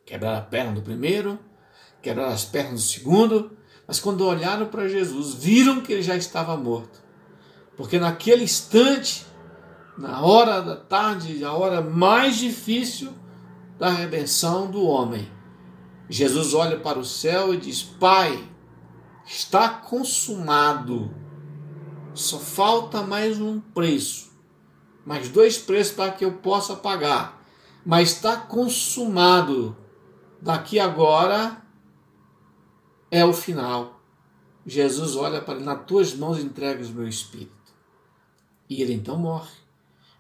Quebraram 0.04 0.38
a 0.38 0.42
perna 0.42 0.72
do 0.72 0.82
primeiro, 0.82 1.38
quebraram 2.02 2.32
as 2.32 2.44
pernas 2.44 2.82
do 2.82 2.88
segundo, 2.88 3.56
mas 3.86 4.00
quando 4.00 4.26
olharam 4.26 4.66
para 4.66 4.88
Jesus, 4.88 5.34
viram 5.34 5.80
que 5.80 5.92
ele 5.92 6.02
já 6.02 6.16
estava 6.16 6.56
morto. 6.56 7.00
Porque 7.76 7.98
naquele 7.98 8.44
instante, 8.44 9.26
na 9.98 10.20
hora 10.20 10.60
da 10.60 10.76
tarde, 10.76 11.44
a 11.44 11.52
hora 11.52 11.80
mais 11.80 12.36
difícil 12.36 13.12
da 13.78 13.90
redenção 13.90 14.70
do 14.70 14.82
homem, 14.84 15.30
Jesus 16.10 16.54
olha 16.54 16.76
para 16.76 16.98
o 16.98 17.04
céu 17.04 17.54
e 17.54 17.56
diz: 17.56 17.84
Pai, 17.84 18.44
está 19.24 19.68
consumado. 19.68 21.14
Só 22.12 22.40
falta 22.40 23.00
mais 23.02 23.40
um 23.40 23.60
preço, 23.60 24.32
mais 25.06 25.28
dois 25.28 25.56
preços 25.56 25.94
para 25.94 26.10
que 26.10 26.24
eu 26.24 26.32
possa 26.32 26.74
pagar. 26.74 27.40
Mas 27.86 28.10
está 28.10 28.36
consumado. 28.36 29.76
Daqui 30.42 30.80
agora 30.80 31.62
é 33.08 33.24
o 33.24 33.32
final. 33.32 34.00
Jesus 34.66 35.14
olha 35.14 35.40
para 35.40 35.54
ele: 35.54 35.64
Nas 35.64 35.84
tuas 35.86 36.12
mãos 36.12 36.40
entregas 36.40 36.88
o 36.88 36.94
meu 36.94 37.06
espírito. 37.06 37.72
E 38.68 38.82
ele 38.82 38.94
então 38.94 39.16
morre. 39.16 39.52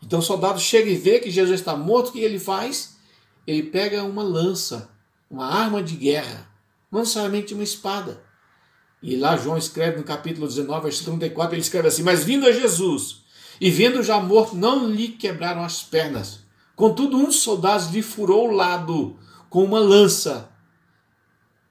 Então 0.00 0.20
o 0.20 0.22
soldado 0.22 0.60
chega 0.60 0.88
e 0.88 0.96
vê 0.96 1.18
que 1.18 1.30
Jesus 1.32 1.58
está 1.58 1.76
morto, 1.76 2.10
o 2.10 2.12
que 2.12 2.20
ele 2.20 2.38
faz? 2.38 2.96
Ele 3.44 3.64
pega 3.64 4.04
uma 4.04 4.22
lança 4.22 4.99
uma 5.30 5.46
arma 5.46 5.82
de 5.82 5.94
guerra, 5.94 6.50
não 6.90 7.00
necessariamente 7.00 7.54
uma 7.54 7.62
espada. 7.62 8.22
E 9.02 9.16
lá 9.16 9.36
João 9.36 9.56
escreve 9.56 9.98
no 9.98 10.04
capítulo 10.04 10.46
19, 10.46 10.82
versículo 10.82 11.16
34, 11.18 11.54
ele 11.54 11.62
escreve 11.62 11.88
assim: 11.88 12.02
Mas 12.02 12.24
vindo 12.24 12.46
a 12.46 12.52
Jesus, 12.52 13.22
e 13.60 13.70
vendo 13.70 14.02
já 14.02 14.18
morto, 14.20 14.56
não 14.56 14.88
lhe 14.88 15.08
quebraram 15.08 15.62
as 15.62 15.82
pernas. 15.82 16.40
Contudo, 16.74 17.16
um 17.16 17.26
dos 17.26 17.40
soldados 17.40 17.88
lhe 17.88 18.02
furou 18.02 18.48
o 18.48 18.52
lado 18.52 19.18
com 19.48 19.64
uma 19.64 19.78
lança. 19.78 20.50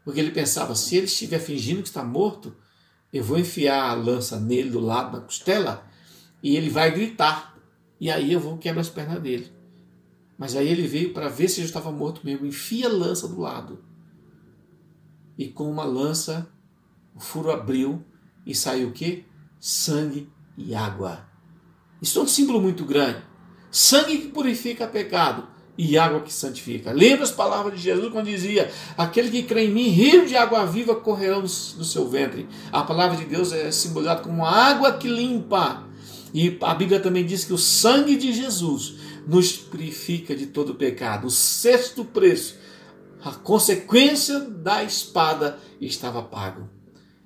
Porque 0.05 0.19
ele 0.19 0.31
pensava: 0.31 0.73
se 0.75 0.95
ele 0.95 1.05
estiver 1.05 1.39
fingindo 1.39 1.81
que 1.81 1.87
está 1.89 2.03
morto, 2.03 2.55
eu 3.11 3.23
vou 3.23 3.37
enfiar 3.37 3.89
a 3.89 3.93
lança 3.93 4.39
nele 4.39 4.69
do 4.69 4.79
lado 4.79 5.17
da 5.17 5.23
costela 5.23 5.85
e 6.41 6.55
ele 6.55 6.69
vai 6.69 6.91
gritar. 6.91 7.55
E 7.99 8.09
aí 8.09 8.31
eu 8.31 8.39
vou 8.39 8.57
quebrar 8.57 8.81
as 8.81 8.89
pernas 8.89 9.21
dele. 9.21 9.51
Mas 10.39 10.55
aí 10.55 10.69
ele 10.69 10.87
veio 10.87 11.13
para 11.13 11.27
ver 11.27 11.49
se 11.49 11.59
eu 11.59 11.65
estava 11.65 11.91
morto 11.91 12.21
mesmo. 12.23 12.45
Enfia 12.45 12.87
a 12.87 12.91
lança 12.91 13.27
do 13.27 13.41
lado. 13.41 13.83
E 15.37 15.49
com 15.49 15.69
uma 15.69 15.83
lança, 15.83 16.49
o 17.13 17.19
furo 17.19 17.51
abriu 17.51 18.01
e 18.45 18.55
saiu 18.55 18.87
o 18.87 18.93
quê? 18.93 19.25
Sangue 19.59 20.29
e 20.57 20.73
água. 20.73 21.27
Isso 22.01 22.17
é 22.17 22.21
um 22.21 22.27
símbolo 22.27 22.61
muito 22.61 22.85
grande. 22.85 23.21
Sangue 23.69 24.17
que 24.17 24.27
purifica 24.29 24.87
pecado 24.87 25.45
e 25.77 25.97
água 25.97 26.21
que 26.21 26.31
santifica. 26.31 26.93
Lembra 26.93 27.23
as 27.23 27.31
palavras 27.31 27.75
de 27.75 27.81
Jesus 27.81 28.09
quando 28.11 28.27
dizia: 28.27 28.71
Aquele 28.97 29.29
que 29.29 29.43
crê 29.43 29.65
em 29.65 29.71
mim, 29.71 29.89
rio 29.89 30.25
de 30.25 30.37
água 30.37 30.65
viva 30.65 30.95
correrão 30.95 31.41
no 31.41 31.47
seu 31.47 32.07
ventre. 32.07 32.47
A 32.71 32.83
palavra 32.83 33.17
de 33.17 33.25
Deus 33.25 33.51
é 33.51 33.69
simbolizada 33.71 34.21
como 34.21 34.45
água 34.45 34.93
que 34.93 35.07
limpa. 35.09 35.83
E 36.33 36.57
a 36.61 36.75
Bíblia 36.75 36.99
também 36.99 37.25
diz 37.25 37.43
que 37.43 37.53
o 37.53 37.57
sangue 37.57 38.15
de 38.15 38.31
Jesus 38.31 38.95
nos 39.29 39.57
purifica 39.57 40.35
de 40.35 40.47
todo 40.47 40.75
pecado. 40.75 41.27
O 41.27 41.31
sexto 41.31 42.03
preço, 42.03 42.57
a 43.23 43.31
consequência 43.31 44.39
da 44.39 44.83
espada 44.83 45.59
estava 45.79 46.23
pago. 46.23 46.69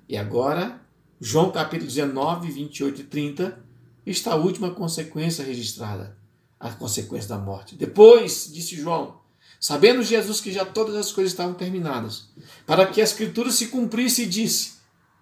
E 0.08 0.16
agora, 0.16 0.80
João 1.20 1.50
capítulo 1.50 1.88
19, 1.88 2.50
28 2.50 3.00
e 3.00 3.04
30, 3.04 3.64
está 4.04 4.32
a 4.32 4.36
última 4.36 4.70
consequência 4.70 5.44
registrada 5.44 6.22
a 6.64 6.70
consequência 6.70 7.28
da 7.28 7.38
morte. 7.38 7.76
Depois, 7.76 8.50
disse 8.50 8.74
João, 8.74 9.20
sabendo 9.60 10.02
Jesus 10.02 10.40
que 10.40 10.50
já 10.50 10.64
todas 10.64 10.94
as 10.94 11.12
coisas 11.12 11.32
estavam 11.34 11.52
terminadas, 11.52 12.30
para 12.66 12.86
que 12.86 13.02
a 13.02 13.04
escritura 13.04 13.50
se 13.50 13.68
cumprisse, 13.68 14.24
disse: 14.24 14.78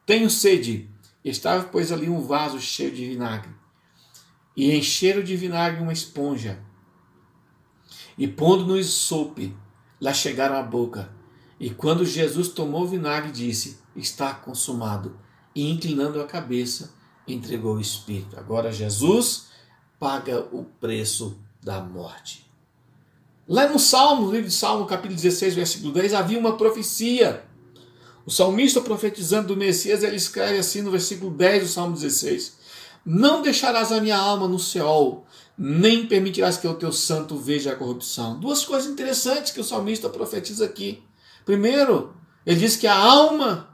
Tenho 0.07 0.31
sede. 0.31 0.89
Estava, 1.25 1.65
pois, 1.65 1.91
ali 1.91 2.09
um 2.09 2.21
vaso 2.21 2.61
cheio 2.61 2.93
de 2.93 3.05
vinagre. 3.05 3.51
E 4.57 4.73
encheram 4.73 5.23
de 5.23 5.37
vinagre 5.37 5.83
uma 5.83 5.93
esponja. 5.93 6.61
E 8.23 8.29
pondo 8.29 8.65
no 8.65 8.81
sope, 8.85 9.53
lá 10.01 10.15
chegaram 10.15 10.55
à 10.55 10.63
boca. 10.63 11.11
E 11.59 11.71
quando 11.71 12.07
Jesus 12.07 12.47
tomou 12.47 12.83
o 12.83 12.87
vinagre, 12.87 13.33
disse: 13.33 13.79
Está 13.97 14.33
consumado. 14.33 15.19
E 15.53 15.69
inclinando 15.69 16.21
a 16.21 16.25
cabeça, 16.25 16.95
entregou 17.27 17.75
o 17.75 17.81
Espírito. 17.81 18.39
Agora 18.39 18.71
Jesus 18.71 19.47
paga 19.99 20.39
o 20.53 20.63
preço 20.63 21.37
da 21.61 21.81
morte. 21.81 22.49
Lá 23.49 23.69
no 23.69 23.81
Salmo, 23.81 24.27
no 24.27 24.31
livro 24.31 24.47
de 24.47 24.55
Salmo, 24.55 24.87
capítulo 24.87 25.21
16, 25.21 25.57
versículo 25.57 25.93
10, 25.93 26.15
havia 26.15 26.39
uma 26.39 26.57
profecia. 26.57 27.45
O 28.25 28.31
salmista 28.31 28.81
profetizando 28.81 29.49
do 29.49 29.57
Messias, 29.57 30.05
ele 30.05 30.15
escreve 30.15 30.59
assim 30.59 30.81
no 30.81 30.93
versículo 30.93 31.33
10 31.33 31.65
do 31.65 31.69
Salmo 31.69 31.95
16: 31.95 32.57
Não 33.05 33.43
deixarás 33.43 33.91
a 33.91 34.01
minha 34.01 34.17
alma 34.17 34.47
no 34.47 34.61
céu, 34.61 35.27
nem 35.57 36.07
permitirás 36.07 36.57
que 36.57 36.67
o 36.67 36.75
teu 36.75 36.93
santo 36.93 37.37
veja 37.37 37.73
a 37.73 37.77
corrupção. 37.77 38.39
Duas 38.39 38.65
coisas 38.65 38.91
interessantes 38.91 39.53
que 39.53 39.61
o 39.61 39.65
salmista 39.65 40.09
profetiza 40.09 40.65
aqui. 40.65 41.03
Primeiro, 41.45 42.15
ele 42.45 42.61
diz 42.61 42.77
que 42.77 42.87
a 42.87 42.97
alma 42.97 43.69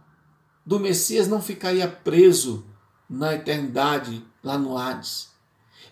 do 0.65 0.79
Messias 0.79 1.29
não 1.29 1.41
ficaria 1.41 1.89
preso 1.89 2.67
na 3.09 3.35
eternidade 3.35 4.23
lá 4.43 4.59
no 4.59 4.77
Hades 4.77 5.29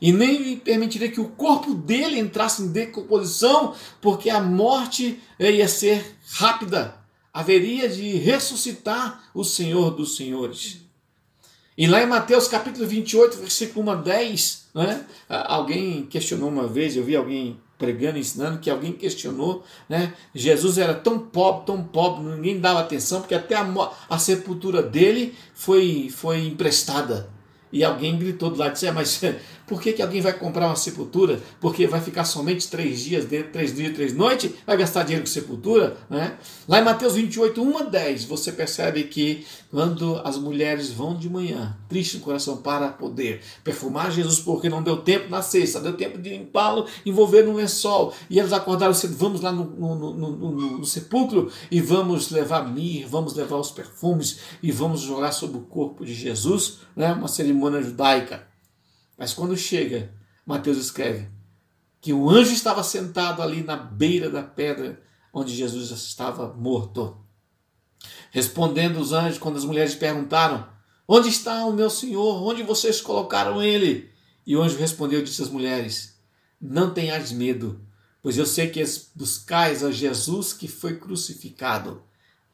e 0.01 0.13
nem 0.13 0.59
permitiria 0.59 1.11
que 1.11 1.21
o 1.21 1.29
corpo 1.29 1.75
dele 1.75 2.19
entrasse 2.19 2.63
em 2.63 2.69
decomposição, 2.69 3.75
porque 4.01 4.29
a 4.29 4.41
morte 4.41 5.21
ia 5.39 5.69
ser 5.69 6.19
rápida. 6.33 6.99
Haveria 7.33 7.89
de 7.89 8.17
ressuscitar 8.17 9.31
o 9.35 9.45
Senhor 9.45 9.91
dos 9.91 10.17
Senhores. 10.17 10.86
E 11.77 11.87
lá 11.87 12.03
em 12.03 12.07
Mateus 12.07 12.49
capítulo 12.49 12.87
28, 12.87 13.37
versículo 13.37 13.87
1 13.87 13.91
a 13.91 13.95
10, 13.97 14.65
né, 14.75 15.05
alguém 15.29 16.07
questionou 16.07 16.49
uma 16.49 16.67
vez, 16.67 16.97
eu 16.97 17.05
vi 17.05 17.15
alguém 17.15 17.61
pregando, 17.77 18.19
ensinando, 18.19 18.59
que 18.59 18.71
alguém 18.71 18.93
questionou, 18.93 19.63
né? 19.87 20.15
Jesus 20.35 20.79
era 20.79 20.95
tão 20.95 21.19
pobre, 21.19 21.67
tão 21.67 21.83
pobre, 21.83 22.25
ninguém 22.25 22.59
dava 22.59 22.81
atenção, 22.81 23.21
porque 23.21 23.35
até 23.35 23.55
a, 23.55 23.67
a 24.09 24.19
sepultura 24.19 24.83
dele 24.83 25.35
foi, 25.55 26.09
foi 26.11 26.47
emprestada. 26.47 27.29
E 27.71 27.85
alguém 27.85 28.17
gritou 28.17 28.49
do 28.49 28.59
lado 28.59 28.73
disse: 28.73 28.87
é, 28.87 28.93
Mas 28.93 29.21
por 29.67 29.81
que, 29.81 29.93
que 29.93 30.03
alguém 30.03 30.21
vai 30.21 30.33
comprar 30.33 30.67
uma 30.67 30.77
sepultura? 30.77 31.41
Porque 31.61 31.87
vai 31.87 32.01
ficar 32.01 32.25
somente 32.25 32.69
três 32.69 33.01
dias 33.01 33.27
três 33.53 33.75
dias, 33.75 33.95
três 33.95 34.15
noites? 34.15 34.51
Vai 34.67 34.77
gastar 34.77 35.03
dinheiro 35.03 35.25
com 35.25 35.31
sepultura? 35.31 35.97
Né? 36.09 36.39
Lá 36.69 36.81
em 36.81 36.85
Mateus 36.85 37.15
28, 37.15 37.61
1 37.63 37.79
a 37.79 37.83
10, 37.83 38.25
você 38.25 38.53
percebe 38.53 39.05
que 39.05 39.45
quando 39.71 40.21
as 40.25 40.39
mulheres 40.39 40.91
vão 40.91 41.17
de 41.17 41.29
manhã, 41.29 41.77
triste 41.89 42.19
no 42.19 42.23
coração 42.23 42.59
para 42.59 42.89
poder 42.89 43.41
perfumar 43.65 44.13
Jesus, 44.13 44.39
porque 44.39 44.69
não 44.69 44.83
deu 44.83 44.99
tempo 44.99 45.29
na 45.29 45.43
cesta, 45.43 45.81
deu 45.81 45.97
tempo 45.97 46.19
de 46.19 46.31
limpá-lo, 46.31 46.87
envolver 47.05 47.43
no 47.43 47.55
lençol, 47.55 48.15
e 48.31 48.39
eles 48.39 48.53
acordaram 48.53 48.95
cedo, 48.95 49.17
vamos 49.17 49.41
lá 49.41 49.51
no, 49.51 49.65
no, 49.65 50.15
no, 50.15 50.79
no 50.79 50.85
sepulcro 50.85 51.51
e 51.71 51.81
vamos 51.81 52.31
levar 52.31 52.73
mir, 52.73 53.07
vamos 53.07 53.35
levar 53.35 53.57
os 53.57 53.71
perfumes 53.71 54.39
e 54.63 54.71
vamos 54.71 55.01
jogar 55.01 55.33
sobre 55.33 55.59
o 55.59 55.63
corpo 55.63 56.05
de 56.05 56.15
Jesus, 56.15 56.79
né? 56.95 57.13
uma 57.13 57.29
cerimônia 57.29 57.83
judaica. 57.83 58.56
Mas 59.17 59.33
quando 59.33 59.57
chega, 59.57 60.13
Mateus 60.45 60.79
escreve 60.79 61.29
que 62.01 62.13
o 62.13 62.31
anjo 62.31 62.53
estava 62.53 62.83
sentado 62.83 63.43
ali 63.43 63.63
na 63.63 63.77
beira 63.77 64.31
da 64.31 64.43
pedra 64.43 65.03
onde 65.33 65.55
Jesus 65.55 65.91
estava 65.91 66.55
morto. 66.55 67.17
Respondendo 68.31 68.99
os 68.99 69.13
anjos, 69.13 69.39
quando 69.39 69.57
as 69.57 69.65
mulheres 69.65 69.95
perguntaram: 69.95 70.69
Onde 71.09 71.29
está 71.29 71.67
o 71.67 71.73
meu 71.73 71.91
senhor? 71.91 72.43
Onde 72.43 72.63
vocês 72.63 73.01
colocaram 73.01 73.63
ele? 73.63 74.11
E 74.47 74.57
o 74.57 74.63
anjo 74.63 74.79
respondeu: 74.79 75.23
Disse 75.23 75.43
às 75.43 75.51
mulheres: 75.51 76.17
Não 76.61 76.93
tenhais 76.93 77.33
medo, 77.33 77.81
pois 78.23 78.39
eu 78.39 78.47
sei 78.47 78.69
que 78.69 78.83
buscais 79.15 79.83
a 79.83 79.91
Jesus 79.91 80.53
que 80.53 80.69
foi 80.69 80.97
crucificado. 80.99 82.03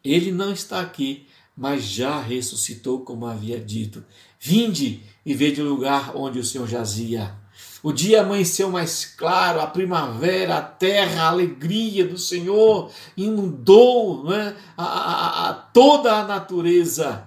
Ele 0.03 0.33
não 0.33 0.53
está 0.53 0.81
aqui, 0.81 1.27
mas 1.57 1.85
já 1.85 2.21
ressuscitou, 2.21 3.05
como 3.05 3.27
havia 3.27 3.61
dito. 3.61 4.05
Vinde 4.41 5.03
e 5.25 5.35
vede 5.35 5.63
o 5.63 5.69
lugar 5.69 6.17
onde 6.17 6.39
o 6.39 6.45
Senhor 6.45 6.67
jazia. 6.67 7.35
O 7.83 7.93
dia 7.93 8.23
amanheceu 8.23 8.71
mais 8.71 9.05
claro, 9.05 9.61
a 9.61 9.67
primavera, 9.67 10.59
a 10.59 10.63
terra, 10.63 11.25
a 11.25 11.29
alegria 11.29 12.07
do 12.07 12.17
Senhor 12.17 12.91
inundou 13.17 14.25
né, 14.25 14.57
a, 14.77 14.85
a, 14.85 15.49
a 15.51 15.53
toda 15.55 16.15
a 16.15 16.27
natureza, 16.27 17.27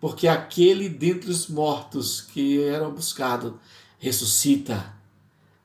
porque 0.00 0.26
aquele 0.26 0.88
dentre 0.88 1.30
os 1.30 1.48
mortos 1.48 2.22
que 2.22 2.62
era 2.62 2.88
buscado 2.88 3.60
ressuscita, 3.98 4.94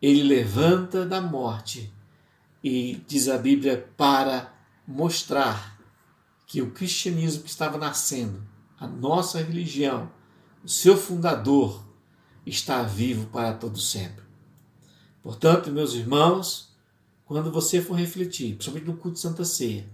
ele 0.02 0.22
levanta 0.22 1.06
da 1.06 1.22
morte 1.22 1.92
e 2.62 3.02
diz 3.08 3.30
a 3.30 3.38
Bíblia 3.38 3.88
para 3.96 4.54
mostrar 4.86 5.80
que 6.46 6.62
o 6.62 6.72
cristianismo 6.72 7.44
que 7.44 7.50
estava 7.50 7.78
nascendo, 7.78 8.44
a 8.78 8.86
nossa 8.86 9.42
religião, 9.42 10.12
o 10.66 10.68
seu 10.68 10.98
fundador 10.98 11.86
está 12.44 12.82
vivo 12.82 13.28
para 13.28 13.54
todo 13.54 13.78
sempre. 13.78 14.26
Portanto, 15.22 15.72
meus 15.72 15.94
irmãos, 15.94 16.74
quando 17.24 17.52
você 17.52 17.80
for 17.80 17.94
refletir, 17.94 18.56
principalmente 18.56 18.88
no 18.88 18.98
culto 18.98 19.14
de 19.14 19.20
Santa 19.20 19.46
Ceia, 19.46 19.88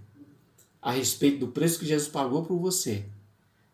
a 0.80 0.90
respeito 0.90 1.40
do 1.40 1.52
preço 1.52 1.78
que 1.78 1.84
Jesus 1.84 2.08
pagou 2.08 2.46
por 2.46 2.58
você, 2.58 3.04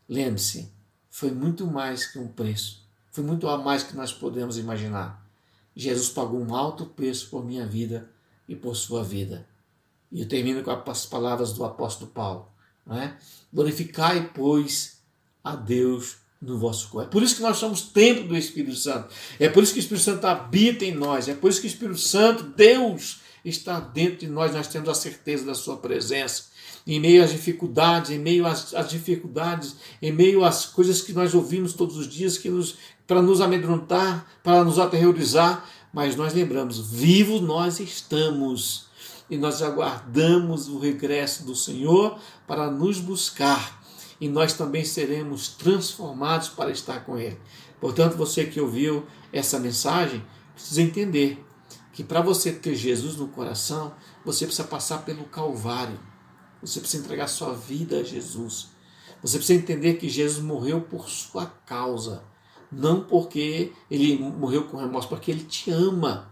lembre-se, 0.08 0.72
foi 1.08 1.30
muito 1.30 1.68
mais 1.68 2.04
que 2.04 2.18
um 2.18 2.26
preço, 2.26 2.84
foi 3.12 3.22
muito 3.22 3.46
a 3.48 3.56
mais 3.56 3.84
que 3.84 3.94
nós 3.94 4.12
podemos 4.12 4.58
imaginar. 4.58 5.24
Jesus 5.76 6.08
pagou 6.08 6.40
um 6.40 6.52
alto 6.52 6.84
preço 6.84 7.30
por 7.30 7.44
minha 7.44 7.64
vida 7.64 8.10
e 8.48 8.56
por 8.56 8.74
sua 8.74 9.04
vida. 9.04 9.46
E 10.10 10.22
eu 10.22 10.28
termino 10.28 10.64
com 10.64 10.90
as 10.90 11.06
palavras 11.06 11.52
do 11.52 11.64
apóstolo 11.64 12.10
Paulo. 12.10 12.48
Não 12.84 12.96
é? 12.96 13.16
Glorificai, 13.52 14.32
pois, 14.34 15.00
a 15.44 15.54
Deus 15.54 16.16
no 16.40 16.56
vosso 16.56 16.88
corpo. 16.88 17.08
É 17.08 17.10
por 17.10 17.22
isso 17.22 17.36
que 17.36 17.42
nós 17.42 17.56
somos 17.56 17.82
templo 17.82 18.28
do 18.28 18.36
Espírito 18.36 18.76
Santo. 18.76 19.08
É 19.38 19.48
por 19.48 19.62
isso 19.62 19.72
que 19.72 19.78
o 19.78 19.82
Espírito 19.82 20.04
Santo 20.04 20.24
habita 20.26 20.84
em 20.84 20.94
nós. 20.94 21.28
É 21.28 21.34
por 21.34 21.50
isso 21.50 21.60
que 21.60 21.66
o 21.66 21.68
Espírito 21.68 21.98
Santo, 21.98 22.44
Deus, 22.44 23.20
está 23.44 23.80
dentro 23.80 24.18
de 24.18 24.28
nós. 24.28 24.54
Nós 24.54 24.68
temos 24.68 24.88
a 24.88 24.94
certeza 24.94 25.44
da 25.44 25.54
sua 25.54 25.76
presença. 25.76 26.44
Em 26.86 27.00
meio 27.00 27.22
às 27.22 27.30
dificuldades, 27.30 28.10
em 28.10 28.18
meio 28.18 28.46
às, 28.46 28.72
às 28.72 28.88
dificuldades, 28.88 29.76
em 30.00 30.12
meio 30.12 30.44
às 30.44 30.64
coisas 30.64 31.02
que 31.02 31.12
nós 31.12 31.34
ouvimos 31.34 31.72
todos 31.72 31.96
os 31.96 32.08
dias 32.08 32.38
que 32.38 32.48
nos, 32.48 32.76
para 33.06 33.20
nos 33.20 33.40
amedrontar, 33.40 34.26
para 34.42 34.64
nos 34.64 34.78
aterrorizar, 34.78 35.68
mas 35.92 36.16
nós 36.16 36.32
lembramos, 36.32 36.90
vivos 36.90 37.40
nós 37.40 37.80
estamos 37.80 38.86
e 39.28 39.36
nós 39.36 39.60
aguardamos 39.60 40.68
o 40.68 40.78
regresso 40.78 41.44
do 41.44 41.54
Senhor 41.54 42.18
para 42.46 42.70
nos 42.70 42.98
buscar 42.98 43.77
e 44.20 44.28
nós 44.28 44.52
também 44.52 44.84
seremos 44.84 45.48
transformados 45.48 46.48
para 46.48 46.70
estar 46.70 47.04
com 47.04 47.18
Ele. 47.18 47.38
Portanto, 47.80 48.16
você 48.16 48.44
que 48.44 48.60
ouviu 48.60 49.06
essa 49.32 49.58
mensagem, 49.58 50.24
precisa 50.54 50.82
entender 50.82 51.44
que 51.92 52.02
para 52.02 52.20
você 52.20 52.52
ter 52.52 52.74
Jesus 52.74 53.16
no 53.16 53.28
coração, 53.28 53.94
você 54.24 54.44
precisa 54.44 54.66
passar 54.66 55.04
pelo 55.04 55.24
Calvário. 55.24 55.98
Você 56.60 56.80
precisa 56.80 57.04
entregar 57.04 57.28
sua 57.28 57.52
vida 57.52 58.00
a 58.00 58.02
Jesus. 58.02 58.68
Você 59.22 59.38
precisa 59.38 59.58
entender 59.58 59.94
que 59.94 60.08
Jesus 60.08 60.44
morreu 60.44 60.80
por 60.80 61.08
sua 61.08 61.46
causa, 61.46 62.24
não 62.70 63.02
porque 63.02 63.72
ele 63.90 64.18
morreu 64.18 64.64
com 64.64 64.76
remorso, 64.76 65.08
porque 65.08 65.30
ele 65.30 65.44
te 65.44 65.70
ama. 65.70 66.30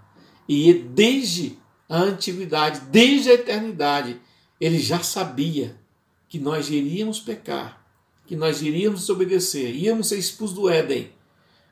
E 0.49 0.73
desde 0.73 1.59
a 1.89 1.99
antiguidade, 1.99 2.81
desde 2.91 3.31
a 3.31 3.35
eternidade, 3.35 4.21
ele 4.61 4.79
já 4.79 5.01
sabia 5.01 5.81
que 6.29 6.39
nós 6.39 6.69
iríamos 6.71 7.21
pecar, 7.21 7.85
que 8.27 8.37
nós 8.37 8.63
iríamos 8.63 9.01
desobedecer, 9.01 9.75
íamos 9.75 10.09
ser 10.09 10.19
expulsos 10.19 10.57
do 10.57 10.69
Éden. 10.69 11.11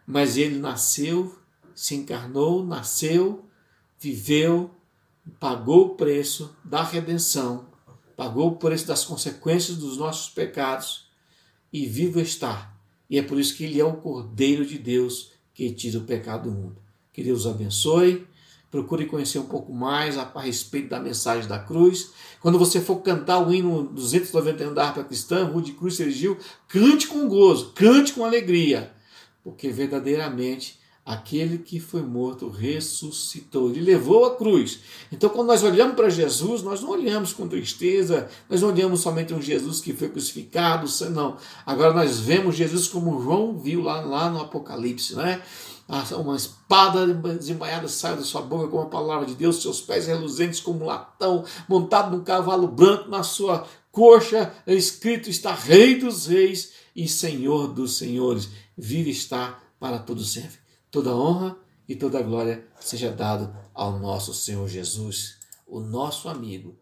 Mas 0.06 0.36
ele 0.36 0.58
nasceu, 0.58 1.36
se 1.74 1.94
encarnou, 1.94 2.64
nasceu, 2.64 3.44
viveu, 3.98 4.70
pagou 5.40 5.86
o 5.86 5.94
preço 5.96 6.54
da 6.62 6.82
redenção, 6.82 7.66
pagou 8.16 8.48
o 8.48 8.56
preço 8.56 8.86
das 8.86 9.04
consequências 9.04 9.76
dos 9.78 9.96
nossos 9.96 10.30
pecados 10.30 11.08
e 11.72 11.86
vivo 11.86 12.20
está. 12.20 12.74
E 13.08 13.18
é 13.18 13.22
por 13.22 13.38
isso 13.38 13.56
que 13.56 13.64
ele 13.64 13.80
é 13.80 13.84
o 13.84 13.96
Cordeiro 13.96 14.64
de 14.64 14.78
Deus 14.78 15.32
que 15.52 15.70
tira 15.72 15.98
o 15.98 16.04
pecado 16.04 16.50
do 16.50 16.56
mundo. 16.56 16.76
Que 17.12 17.22
Deus 17.22 17.46
abençoe. 17.46 18.26
Procure 18.74 19.06
conhecer 19.06 19.38
um 19.38 19.46
pouco 19.46 19.72
mais 19.72 20.18
a, 20.18 20.28
a 20.34 20.40
respeito 20.40 20.88
da 20.88 20.98
mensagem 20.98 21.48
da 21.48 21.60
cruz. 21.60 22.10
Quando 22.40 22.58
você 22.58 22.80
for 22.80 22.96
cantar 22.96 23.38
o 23.38 23.54
hino 23.54 23.84
291 23.84 24.74
da 24.74 24.88
harpa 24.88 25.04
cristã, 25.04 25.44
Rude 25.44 25.74
Cruz 25.74 25.94
Sergil, 25.94 26.36
cante 26.66 27.06
com 27.06 27.28
gozo, 27.28 27.70
cante 27.72 28.12
com 28.12 28.24
alegria, 28.24 28.90
porque 29.44 29.68
verdadeiramente 29.68 30.80
aquele 31.06 31.58
que 31.58 31.78
foi 31.78 32.02
morto 32.02 32.48
ressuscitou, 32.48 33.70
ele 33.70 33.80
levou 33.80 34.24
a 34.24 34.34
cruz. 34.34 34.80
Então, 35.12 35.30
quando 35.30 35.46
nós 35.46 35.62
olhamos 35.62 35.94
para 35.94 36.10
Jesus, 36.10 36.60
nós 36.60 36.80
não 36.80 36.90
olhamos 36.90 37.32
com 37.32 37.46
tristeza, 37.46 38.28
nós 38.50 38.60
não 38.60 38.70
olhamos 38.70 39.02
somente 39.02 39.32
um 39.32 39.40
Jesus 39.40 39.80
que 39.80 39.92
foi 39.92 40.08
crucificado, 40.08 40.88
não. 41.12 41.36
Agora 41.64 41.92
nós 41.94 42.18
vemos 42.18 42.56
Jesus 42.56 42.88
como 42.88 43.22
João 43.22 43.56
viu 43.56 43.82
lá, 43.82 44.00
lá 44.00 44.28
no 44.28 44.40
Apocalipse, 44.40 45.14
né? 45.14 45.40
Uma 46.18 46.36
espada 46.36 47.06
desembainhada 47.06 47.88
sai 47.88 48.16
da 48.16 48.22
sua 48.22 48.40
boca 48.40 48.68
com 48.68 48.80
a 48.80 48.86
palavra 48.86 49.26
de 49.26 49.34
Deus, 49.34 49.60
seus 49.60 49.80
pés 49.80 50.06
reluzentes 50.06 50.60
como 50.60 50.84
latão, 50.84 51.44
montado 51.68 52.16
num 52.16 52.24
cavalo 52.24 52.66
branco, 52.66 53.10
na 53.10 53.22
sua 53.22 53.66
coxa 53.92 54.52
escrito 54.66 55.28
está 55.28 55.54
Rei 55.54 55.96
dos 55.96 56.26
Reis 56.26 56.72
e 56.96 57.06
Senhor 57.06 57.68
dos 57.68 57.96
Senhores. 57.96 58.48
Vive 58.76 59.10
está 59.10 59.58
para 59.78 59.98
todo 59.98 60.24
sempre. 60.24 60.58
Toda 60.90 61.14
honra 61.14 61.56
e 61.88 61.94
toda 61.94 62.22
glória 62.22 62.66
seja 62.80 63.10
dado 63.10 63.54
ao 63.74 63.98
nosso 63.98 64.32
Senhor 64.32 64.66
Jesus, 64.68 65.38
o 65.66 65.80
nosso 65.80 66.28
amigo, 66.28 66.78